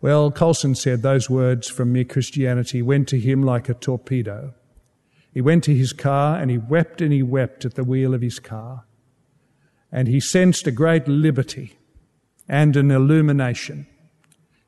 Well, 0.00 0.30
Colson 0.30 0.76
said 0.76 1.02
those 1.02 1.28
words 1.28 1.68
from 1.68 1.92
Mere 1.92 2.04
Christianity 2.04 2.82
went 2.82 3.08
to 3.08 3.18
him 3.18 3.42
like 3.42 3.68
a 3.68 3.74
torpedo. 3.74 4.54
He 5.32 5.40
went 5.40 5.64
to 5.64 5.74
his 5.74 5.92
car 5.92 6.38
and 6.38 6.50
he 6.50 6.58
wept 6.58 7.00
and 7.00 7.12
he 7.12 7.22
wept 7.22 7.64
at 7.64 7.74
the 7.74 7.82
wheel 7.82 8.14
of 8.14 8.22
his 8.22 8.38
car. 8.38 8.84
And 9.92 10.08
he 10.08 10.20
sensed 10.20 10.66
a 10.66 10.72
great 10.72 11.06
liberty 11.08 11.78
and 12.48 12.76
an 12.76 12.90
illumination. 12.90 13.86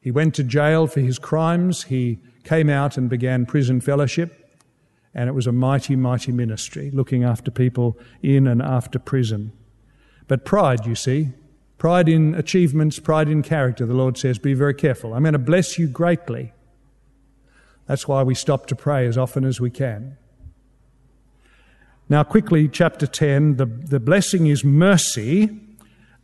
He 0.00 0.10
went 0.10 0.34
to 0.36 0.44
jail 0.44 0.86
for 0.86 1.00
his 1.00 1.18
crimes. 1.18 1.84
He 1.84 2.18
came 2.44 2.70
out 2.70 2.96
and 2.96 3.10
began 3.10 3.46
prison 3.46 3.80
fellowship. 3.80 4.44
And 5.14 5.28
it 5.28 5.32
was 5.32 5.46
a 5.46 5.52
mighty, 5.52 5.96
mighty 5.96 6.32
ministry, 6.32 6.90
looking 6.92 7.24
after 7.24 7.50
people 7.50 7.98
in 8.22 8.46
and 8.46 8.62
after 8.62 8.98
prison. 8.98 9.52
But 10.28 10.44
pride, 10.44 10.86
you 10.86 10.94
see, 10.94 11.30
pride 11.78 12.08
in 12.08 12.34
achievements, 12.34 12.98
pride 12.98 13.28
in 13.28 13.42
character, 13.42 13.86
the 13.86 13.94
Lord 13.94 14.16
says, 14.18 14.38
be 14.38 14.54
very 14.54 14.74
careful. 14.74 15.14
I'm 15.14 15.22
going 15.22 15.32
to 15.32 15.38
bless 15.38 15.78
you 15.78 15.88
greatly. 15.88 16.52
That's 17.86 18.06
why 18.06 18.22
we 18.22 18.34
stop 18.34 18.66
to 18.66 18.76
pray 18.76 19.06
as 19.06 19.16
often 19.16 19.44
as 19.44 19.60
we 19.60 19.70
can. 19.70 20.18
Now, 22.08 22.22
quickly, 22.22 22.68
chapter 22.68 23.06
10 23.06 23.56
the, 23.56 23.66
the 23.66 24.00
blessing 24.00 24.46
is 24.46 24.64
mercy, 24.64 25.60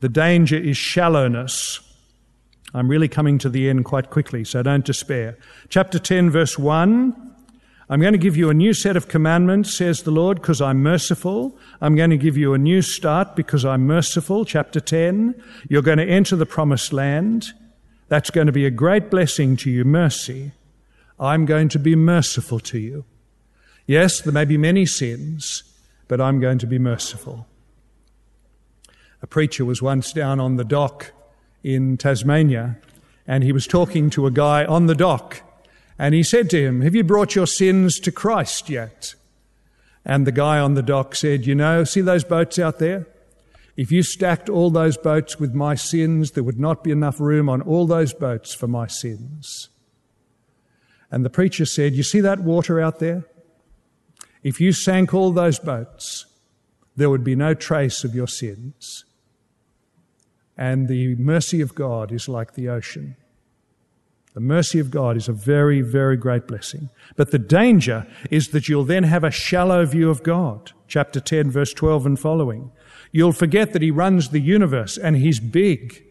the 0.00 0.08
danger 0.08 0.56
is 0.56 0.76
shallowness. 0.76 1.80
I'm 2.72 2.88
really 2.88 3.08
coming 3.08 3.38
to 3.38 3.48
the 3.48 3.68
end 3.68 3.84
quite 3.84 4.10
quickly, 4.10 4.44
so 4.44 4.62
don't 4.62 4.84
despair. 4.84 5.38
Chapter 5.68 5.98
10, 5.98 6.30
verse 6.30 6.58
1 6.58 7.34
I'm 7.90 8.00
going 8.00 8.12
to 8.12 8.18
give 8.18 8.36
you 8.36 8.48
a 8.48 8.54
new 8.54 8.72
set 8.72 8.96
of 8.96 9.08
commandments, 9.08 9.76
says 9.76 10.02
the 10.02 10.10
Lord, 10.10 10.40
because 10.40 10.62
I'm 10.62 10.82
merciful. 10.82 11.58
I'm 11.82 11.94
going 11.94 12.10
to 12.10 12.16
give 12.16 12.36
you 12.36 12.54
a 12.54 12.58
new 12.58 12.80
start 12.80 13.36
because 13.36 13.64
I'm 13.64 13.86
merciful. 13.86 14.46
Chapter 14.46 14.80
10. 14.80 15.34
You're 15.68 15.82
going 15.82 15.98
to 15.98 16.08
enter 16.08 16.34
the 16.34 16.46
promised 16.46 16.94
land. 16.94 17.52
That's 18.08 18.30
going 18.30 18.46
to 18.46 18.52
be 18.52 18.64
a 18.64 18.70
great 18.70 19.10
blessing 19.10 19.56
to 19.58 19.70
you, 19.70 19.84
mercy. 19.84 20.52
I'm 21.20 21.44
going 21.44 21.68
to 21.70 21.78
be 21.78 21.94
merciful 21.94 22.58
to 22.60 22.78
you. 22.78 23.04
Yes, 23.86 24.22
there 24.22 24.32
may 24.32 24.46
be 24.46 24.56
many 24.56 24.86
sins, 24.86 25.62
but 26.08 26.20
I'm 26.20 26.40
going 26.40 26.58
to 26.58 26.66
be 26.66 26.78
merciful. 26.78 27.46
A 29.22 29.26
preacher 29.26 29.64
was 29.64 29.80
once 29.80 30.12
down 30.12 30.40
on 30.40 30.56
the 30.56 30.64
dock 30.64 31.12
in 31.62 31.96
Tasmania, 31.96 32.76
and 33.26 33.42
he 33.42 33.52
was 33.52 33.66
talking 33.66 34.10
to 34.10 34.26
a 34.26 34.30
guy 34.30 34.64
on 34.64 34.86
the 34.86 34.94
dock 34.94 35.42
and 35.98 36.14
he 36.14 36.22
said 36.22 36.50
to 36.50 36.60
him, 36.60 36.80
Have 36.80 36.94
you 36.94 37.04
brought 37.04 37.34
your 37.34 37.46
sins 37.46 37.98
to 38.00 38.12
Christ 38.12 38.68
yet? 38.68 39.14
And 40.04 40.26
the 40.26 40.32
guy 40.32 40.58
on 40.58 40.74
the 40.74 40.82
dock 40.82 41.14
said, 41.14 41.46
You 41.46 41.54
know, 41.54 41.84
see 41.84 42.00
those 42.00 42.24
boats 42.24 42.58
out 42.58 42.78
there? 42.78 43.06
If 43.76 43.90
you 43.90 44.02
stacked 44.02 44.48
all 44.48 44.70
those 44.70 44.96
boats 44.96 45.38
with 45.38 45.54
my 45.54 45.74
sins, 45.74 46.32
there 46.32 46.44
would 46.44 46.60
not 46.60 46.84
be 46.84 46.90
enough 46.90 47.20
room 47.20 47.48
on 47.48 47.60
all 47.62 47.86
those 47.86 48.12
boats 48.12 48.54
for 48.54 48.68
my 48.68 48.86
sins. 48.86 49.68
And 51.10 51.24
the 51.24 51.30
preacher 51.30 51.64
said, 51.64 51.94
You 51.94 52.02
see 52.02 52.20
that 52.20 52.40
water 52.40 52.80
out 52.80 52.98
there? 52.98 53.24
If 54.44 54.60
you 54.60 54.72
sank 54.72 55.12
all 55.12 55.32
those 55.32 55.58
boats, 55.58 56.26
there 56.94 57.10
would 57.10 57.24
be 57.24 57.34
no 57.34 57.54
trace 57.54 58.04
of 58.04 58.14
your 58.14 58.28
sins. 58.28 59.04
And 60.56 60.86
the 60.86 61.16
mercy 61.16 61.60
of 61.60 61.74
God 61.74 62.12
is 62.12 62.28
like 62.28 62.54
the 62.54 62.68
ocean. 62.68 63.16
The 64.34 64.40
mercy 64.40 64.78
of 64.80 64.90
God 64.90 65.16
is 65.16 65.28
a 65.28 65.32
very, 65.32 65.80
very 65.80 66.16
great 66.16 66.46
blessing. 66.46 66.90
But 67.16 67.30
the 67.30 67.38
danger 67.38 68.06
is 68.30 68.48
that 68.48 68.68
you'll 68.68 68.84
then 68.84 69.04
have 69.04 69.24
a 69.24 69.30
shallow 69.30 69.86
view 69.86 70.10
of 70.10 70.22
God. 70.22 70.72
Chapter 70.88 71.20
10, 71.20 71.50
verse 71.50 71.72
12 71.72 72.04
and 72.06 72.20
following. 72.20 72.70
You'll 73.12 73.32
forget 73.32 73.72
that 73.72 73.82
He 73.82 73.90
runs 73.90 74.28
the 74.28 74.40
universe 74.40 74.98
and 74.98 75.16
He's 75.16 75.40
big. 75.40 76.04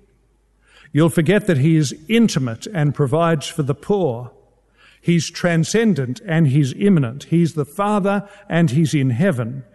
You'll 0.92 1.10
forget 1.10 1.48
that 1.48 1.58
He 1.58 1.76
is 1.76 1.96
intimate 2.08 2.66
and 2.68 2.96
provides 2.96 3.48
for 3.48 3.64
the 3.64 3.76
poor. 3.76 4.32
He's 5.04 5.30
transcendent 5.30 6.22
and 6.26 6.48
He's 6.48 6.74
immanent. 6.78 7.26
He's 7.26 7.56
the 7.56 7.66
Father 7.66 8.26
and 8.48 8.72
He's 8.72 8.94
in 8.94 9.10
heaven. 9.10 9.66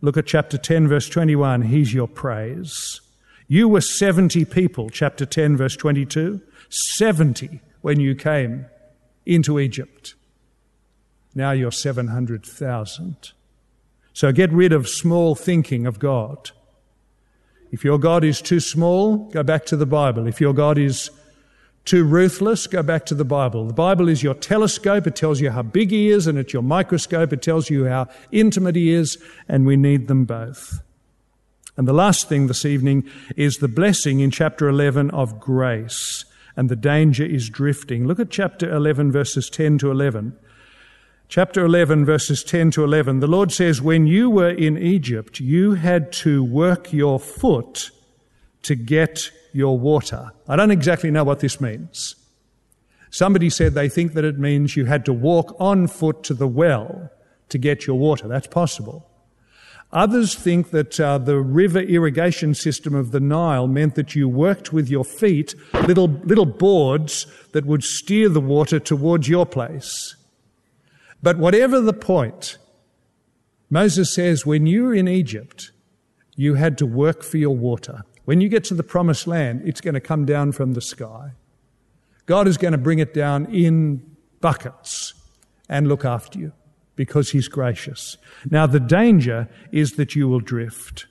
Look 0.00 0.16
at 0.16 0.24
chapter 0.24 0.56
10, 0.56 0.88
verse 0.88 1.10
21. 1.10 1.60
He's 1.62 1.92
your 1.92 2.08
praise. 2.08 3.02
You 3.48 3.68
were 3.68 3.82
70 3.82 4.46
people, 4.46 4.88
chapter 4.88 5.26
10, 5.26 5.58
verse 5.58 5.76
22. 5.76 6.40
70 6.70 7.60
when 7.82 8.00
you 8.00 8.14
came 8.14 8.64
into 9.26 9.58
Egypt. 9.58 10.14
Now 11.34 11.50
you're 11.50 11.70
700,000. 11.70 13.32
So 14.14 14.32
get 14.32 14.50
rid 14.50 14.72
of 14.72 14.88
small 14.88 15.34
thinking 15.34 15.86
of 15.86 15.98
God. 15.98 16.52
If 17.70 17.84
your 17.84 17.98
God 17.98 18.24
is 18.24 18.40
too 18.40 18.60
small, 18.60 19.28
go 19.28 19.42
back 19.42 19.66
to 19.66 19.76
the 19.76 19.84
Bible. 19.84 20.26
If 20.26 20.40
your 20.40 20.54
God 20.54 20.78
is 20.78 21.10
too 21.84 22.04
ruthless, 22.04 22.66
go 22.66 22.82
back 22.82 23.06
to 23.06 23.14
the 23.14 23.24
Bible. 23.24 23.66
The 23.66 23.72
Bible 23.72 24.08
is 24.08 24.22
your 24.22 24.34
telescope. 24.34 25.06
It 25.06 25.16
tells 25.16 25.40
you 25.40 25.50
how 25.50 25.62
big 25.62 25.90
he 25.90 26.10
is, 26.10 26.26
and 26.26 26.36
it's 26.38 26.52
your 26.52 26.62
microscope. 26.62 27.32
It 27.32 27.40
tells 27.40 27.70
you 27.70 27.86
how 27.86 28.08
intimate 28.30 28.76
he 28.76 28.90
is, 28.90 29.16
and 29.48 29.66
we 29.66 29.76
need 29.76 30.06
them 30.06 30.24
both. 30.24 30.82
And 31.78 31.86
the 31.86 31.92
last 31.92 32.28
thing 32.28 32.46
this 32.46 32.64
evening 32.64 33.08
is 33.36 33.58
the 33.58 33.68
blessing 33.68 34.20
in 34.20 34.30
chapter 34.30 34.68
11 34.68 35.10
of 35.12 35.38
grace, 35.38 36.24
and 36.56 36.68
the 36.68 36.76
danger 36.76 37.24
is 37.24 37.48
drifting. 37.48 38.06
Look 38.06 38.18
at 38.18 38.30
chapter 38.30 38.70
11, 38.70 39.12
verses 39.12 39.48
10 39.48 39.78
to 39.78 39.90
11. 39.90 40.36
Chapter 41.28 41.64
11, 41.64 42.04
verses 42.04 42.42
10 42.42 42.70
to 42.72 42.84
11. 42.84 43.20
The 43.20 43.26
Lord 43.26 43.52
says, 43.52 43.80
When 43.80 44.06
you 44.06 44.28
were 44.28 44.50
in 44.50 44.76
Egypt, 44.76 45.40
you 45.40 45.74
had 45.74 46.10
to 46.14 46.42
work 46.42 46.92
your 46.92 47.20
foot 47.20 47.90
to 48.62 48.74
get 48.74 49.30
your 49.52 49.78
water. 49.78 50.30
I 50.48 50.56
don't 50.56 50.70
exactly 50.70 51.10
know 51.10 51.24
what 51.24 51.40
this 51.40 51.60
means. 51.60 52.14
Somebody 53.10 53.50
said 53.50 53.74
they 53.74 53.88
think 53.88 54.12
that 54.14 54.24
it 54.24 54.38
means 54.38 54.76
you 54.76 54.84
had 54.84 55.04
to 55.06 55.12
walk 55.12 55.56
on 55.58 55.86
foot 55.86 56.22
to 56.24 56.34
the 56.34 56.48
well 56.48 57.10
to 57.48 57.58
get 57.58 57.86
your 57.86 57.98
water. 57.98 58.28
That's 58.28 58.46
possible. 58.46 59.08
Others 59.90 60.34
think 60.34 60.70
that 60.70 61.00
uh, 61.00 61.16
the 61.16 61.38
river 61.38 61.80
irrigation 61.80 62.54
system 62.54 62.94
of 62.94 63.10
the 63.10 63.20
Nile 63.20 63.66
meant 63.66 63.94
that 63.94 64.14
you 64.14 64.28
worked 64.28 64.70
with 64.70 64.90
your 64.90 65.04
feet, 65.04 65.54
little, 65.86 66.08
little 66.08 66.44
boards 66.44 67.26
that 67.52 67.64
would 67.64 67.82
steer 67.82 68.28
the 68.28 68.40
water 68.40 68.78
towards 68.78 69.28
your 69.28 69.46
place. 69.46 70.14
But 71.22 71.38
whatever 71.38 71.80
the 71.80 71.94
point, 71.94 72.58
Moses 73.70 74.14
says 74.14 74.44
when 74.44 74.66
you 74.66 74.84
were 74.84 74.94
in 74.94 75.08
Egypt, 75.08 75.72
you 76.36 76.54
had 76.54 76.76
to 76.78 76.86
work 76.86 77.22
for 77.22 77.38
your 77.38 77.56
water. 77.56 78.02
When 78.28 78.42
you 78.42 78.50
get 78.50 78.64
to 78.64 78.74
the 78.74 78.82
promised 78.82 79.26
land, 79.26 79.62
it's 79.64 79.80
going 79.80 79.94
to 79.94 80.00
come 80.00 80.26
down 80.26 80.52
from 80.52 80.74
the 80.74 80.82
sky. 80.82 81.30
God 82.26 82.46
is 82.46 82.58
going 82.58 82.72
to 82.72 82.76
bring 82.78 82.98
it 82.98 83.14
down 83.14 83.46
in 83.46 84.04
buckets 84.42 85.14
and 85.66 85.88
look 85.88 86.04
after 86.04 86.38
you 86.38 86.52
because 86.94 87.30
he's 87.30 87.48
gracious. 87.48 88.18
Now, 88.50 88.66
the 88.66 88.80
danger 88.80 89.48
is 89.72 89.92
that 89.92 90.14
you 90.14 90.28
will 90.28 90.40
drift. 90.40 91.06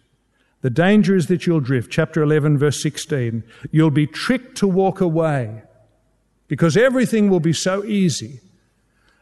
The 0.61 0.69
danger 0.69 1.15
is 1.15 1.25
that 1.25 1.47
you'll 1.47 1.59
drift. 1.59 1.91
Chapter 1.91 2.21
11, 2.21 2.59
verse 2.59 2.79
16. 2.83 3.43
You'll 3.71 3.89
be 3.89 4.05
tricked 4.05 4.55
to 4.57 4.67
walk 4.67 5.01
away 5.01 5.63
because 6.47 6.77
everything 6.77 7.31
will 7.31 7.39
be 7.39 7.51
so 7.51 7.83
easy. 7.83 8.41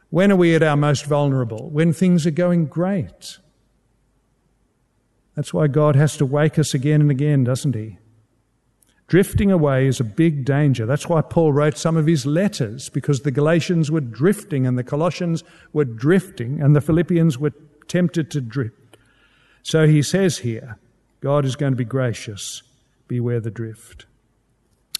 When 0.09 0.33
are 0.33 0.35
we 0.35 0.53
at 0.53 0.63
our 0.63 0.75
most 0.75 1.05
vulnerable? 1.05 1.69
When 1.69 1.93
things 1.93 2.27
are 2.27 2.31
going 2.31 2.65
great. 2.65 3.37
That's 5.35 5.53
why 5.53 5.67
God 5.67 5.95
has 5.95 6.17
to 6.17 6.25
wake 6.25 6.57
us 6.57 6.73
again 6.73 7.01
and 7.01 7.11
again, 7.11 7.43
doesn't 7.43 7.75
He? 7.75 7.97
Drifting 9.07 9.51
away 9.51 9.85
is 9.85 9.99
a 9.99 10.05
big 10.05 10.45
danger. 10.45 10.85
That's 10.85 11.07
why 11.07 11.21
Paul 11.21 11.53
wrote 11.53 11.77
some 11.77 11.95
of 11.95 12.07
his 12.07 12.25
letters, 12.25 12.89
because 12.89 13.21
the 13.21 13.31
Galatians 13.31 13.91
were 13.91 14.01
drifting 14.01 14.65
and 14.65 14.77
the 14.77 14.83
Colossians 14.83 15.43
were 15.73 15.85
drifting 15.85 16.59
and 16.59 16.75
the 16.75 16.81
Philippians 16.81 17.37
were 17.37 17.53
tempted 17.87 18.31
to 18.31 18.41
drift. 18.41 18.97
So 19.61 19.87
he 19.87 20.01
says 20.01 20.39
here, 20.39 20.79
God 21.21 21.45
is 21.45 21.55
going 21.55 21.73
to 21.73 21.77
be 21.77 21.85
gracious. 21.85 22.63
Beware 23.07 23.39
the 23.39 23.51
drift. 23.51 24.07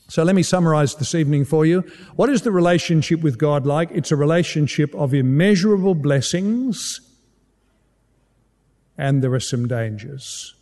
So 0.07 0.23
let 0.23 0.35
me 0.35 0.43
summarize 0.43 0.95
this 0.95 1.15
evening 1.15 1.45
for 1.45 1.65
you. 1.65 1.83
What 2.15 2.29
is 2.29 2.43
the 2.43 2.51
relationship 2.51 3.21
with 3.21 3.39
God 3.39 3.65
like? 3.65 3.89
It's 3.89 4.11
a 4.11 4.15
relationship 4.15 4.93
of 4.93 5.15
immeasurable 5.15 5.95
blessings, 5.95 7.01
and 8.97 9.23
there 9.23 9.33
are 9.33 9.39
some 9.39 9.67
dangers. 9.67 10.55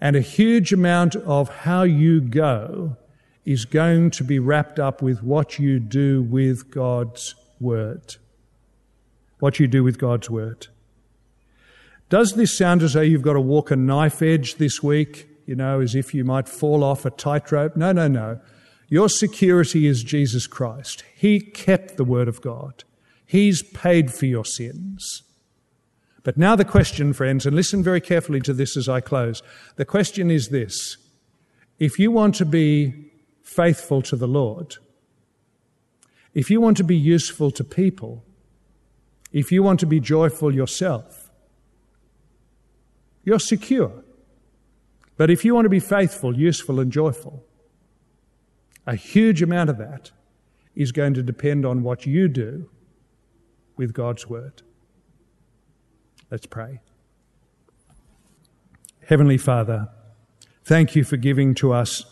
And 0.00 0.16
a 0.16 0.20
huge 0.20 0.72
amount 0.72 1.16
of 1.16 1.48
how 1.48 1.82
you 1.82 2.20
go 2.20 2.96
is 3.44 3.64
going 3.64 4.10
to 4.12 4.24
be 4.24 4.38
wrapped 4.38 4.78
up 4.78 5.02
with 5.02 5.22
what 5.22 5.58
you 5.58 5.78
do 5.78 6.22
with 6.22 6.70
God's 6.70 7.34
Word. 7.60 8.16
What 9.38 9.58
you 9.58 9.66
do 9.66 9.84
with 9.84 9.98
God's 9.98 10.30
Word. 10.30 10.68
Does 12.08 12.34
this 12.34 12.56
sound 12.56 12.82
as 12.82 12.94
though 12.94 13.00
you've 13.00 13.22
got 13.22 13.34
to 13.34 13.40
walk 13.40 13.70
a 13.70 13.76
knife 13.76 14.22
edge 14.22 14.56
this 14.56 14.82
week? 14.82 15.30
you 15.50 15.56
know, 15.56 15.80
as 15.80 15.96
if 15.96 16.14
you 16.14 16.24
might 16.24 16.48
fall 16.48 16.84
off 16.84 17.04
a 17.04 17.10
tightrope. 17.10 17.76
No, 17.76 17.90
no, 17.90 18.06
no. 18.06 18.38
Your 18.88 19.08
security 19.08 19.88
is 19.88 20.04
Jesus 20.04 20.46
Christ. 20.46 21.02
He 21.16 21.40
kept 21.40 21.96
the 21.96 22.04
Word 22.04 22.28
of 22.28 22.40
God. 22.40 22.84
He's 23.26 23.60
paid 23.60 24.14
for 24.14 24.26
your 24.26 24.44
sins. 24.44 25.24
But 26.22 26.36
now 26.36 26.54
the 26.54 26.64
question, 26.64 27.12
friends, 27.12 27.46
and 27.46 27.56
listen 27.56 27.82
very 27.82 28.00
carefully 28.00 28.40
to 28.40 28.52
this 28.52 28.76
as 28.76 28.88
I 28.88 29.00
close. 29.00 29.42
The 29.76 29.84
question 29.84 30.30
is 30.30 30.48
this. 30.48 30.96
If 31.78 31.98
you 31.98 32.10
want 32.10 32.34
to 32.36 32.44
be 32.44 33.10
faithful 33.42 34.02
to 34.02 34.16
the 34.16 34.28
Lord, 34.28 34.76
if 36.34 36.50
you 36.50 36.60
want 36.60 36.76
to 36.76 36.84
be 36.84 36.96
useful 36.96 37.50
to 37.52 37.64
people, 37.64 38.24
if 39.32 39.50
you 39.50 39.62
want 39.62 39.80
to 39.80 39.86
be 39.86 40.00
joyful 40.00 40.54
yourself, 40.54 41.30
you're 43.24 43.38
secure. 43.38 44.04
But 45.16 45.30
if 45.30 45.44
you 45.44 45.54
want 45.54 45.64
to 45.66 45.70
be 45.70 45.80
faithful, 45.80 46.36
useful, 46.36 46.80
and 46.80 46.92
joyful, 46.92 47.44
a 48.86 48.94
huge 48.94 49.42
amount 49.42 49.70
of 49.70 49.78
that 49.78 50.10
is 50.74 50.92
going 50.92 51.14
to 51.14 51.22
depend 51.22 51.66
on 51.66 51.82
what 51.82 52.06
you 52.06 52.28
do 52.28 52.68
with 53.76 53.92
God's 53.92 54.28
Word. 54.28 54.62
Let's 56.30 56.46
pray. 56.46 56.80
Heavenly 59.06 59.38
Father, 59.38 59.88
thank 60.64 60.94
you 60.94 61.02
for 61.02 61.16
giving 61.16 61.54
to 61.56 61.72
us 61.72 62.04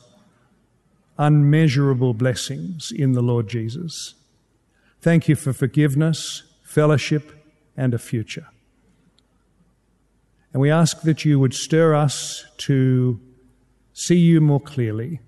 unmeasurable 1.16 2.14
blessings 2.14 2.90
in 2.90 3.12
the 3.12 3.22
Lord 3.22 3.48
Jesus. 3.48 4.14
Thank 5.00 5.28
you 5.28 5.36
for 5.36 5.52
forgiveness, 5.52 6.42
fellowship, 6.62 7.32
and 7.76 7.94
a 7.94 7.98
future. 7.98 8.48
And 10.52 10.60
we 10.60 10.70
ask 10.70 11.02
that 11.02 11.24
you 11.24 11.38
would 11.38 11.54
stir 11.54 11.94
us 11.94 12.44
to 12.58 13.20
see 13.92 14.18
you 14.18 14.40
more 14.40 14.60
clearly, 14.60 15.20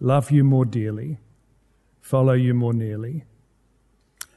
love 0.00 0.30
you 0.30 0.44
more 0.44 0.64
dearly, 0.64 1.18
follow 2.00 2.32
you 2.32 2.54
more 2.54 2.72
nearly. 2.72 3.24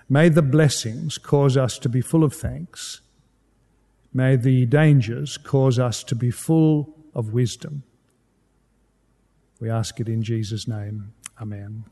May 0.09 0.27
the 0.27 0.41
blessings 0.41 1.17
cause 1.17 1.55
us 1.55 1.79
to 1.79 1.89
be 1.89 2.01
full 2.01 2.23
of 2.23 2.33
thanks. 2.33 3.01
May 4.15 4.37
the 4.37 4.65
dangers 4.65 5.35
cause 5.35 5.77
us 5.77 6.01
to 6.05 6.15
be 6.15 6.31
full 6.31 6.95
of 7.13 7.33
wisdom. 7.33 7.83
We 9.59 9.69
ask 9.69 9.99
it 9.99 10.07
in 10.07 10.23
Jesus' 10.23 10.69
name. 10.69 11.11
Amen. 11.41 11.83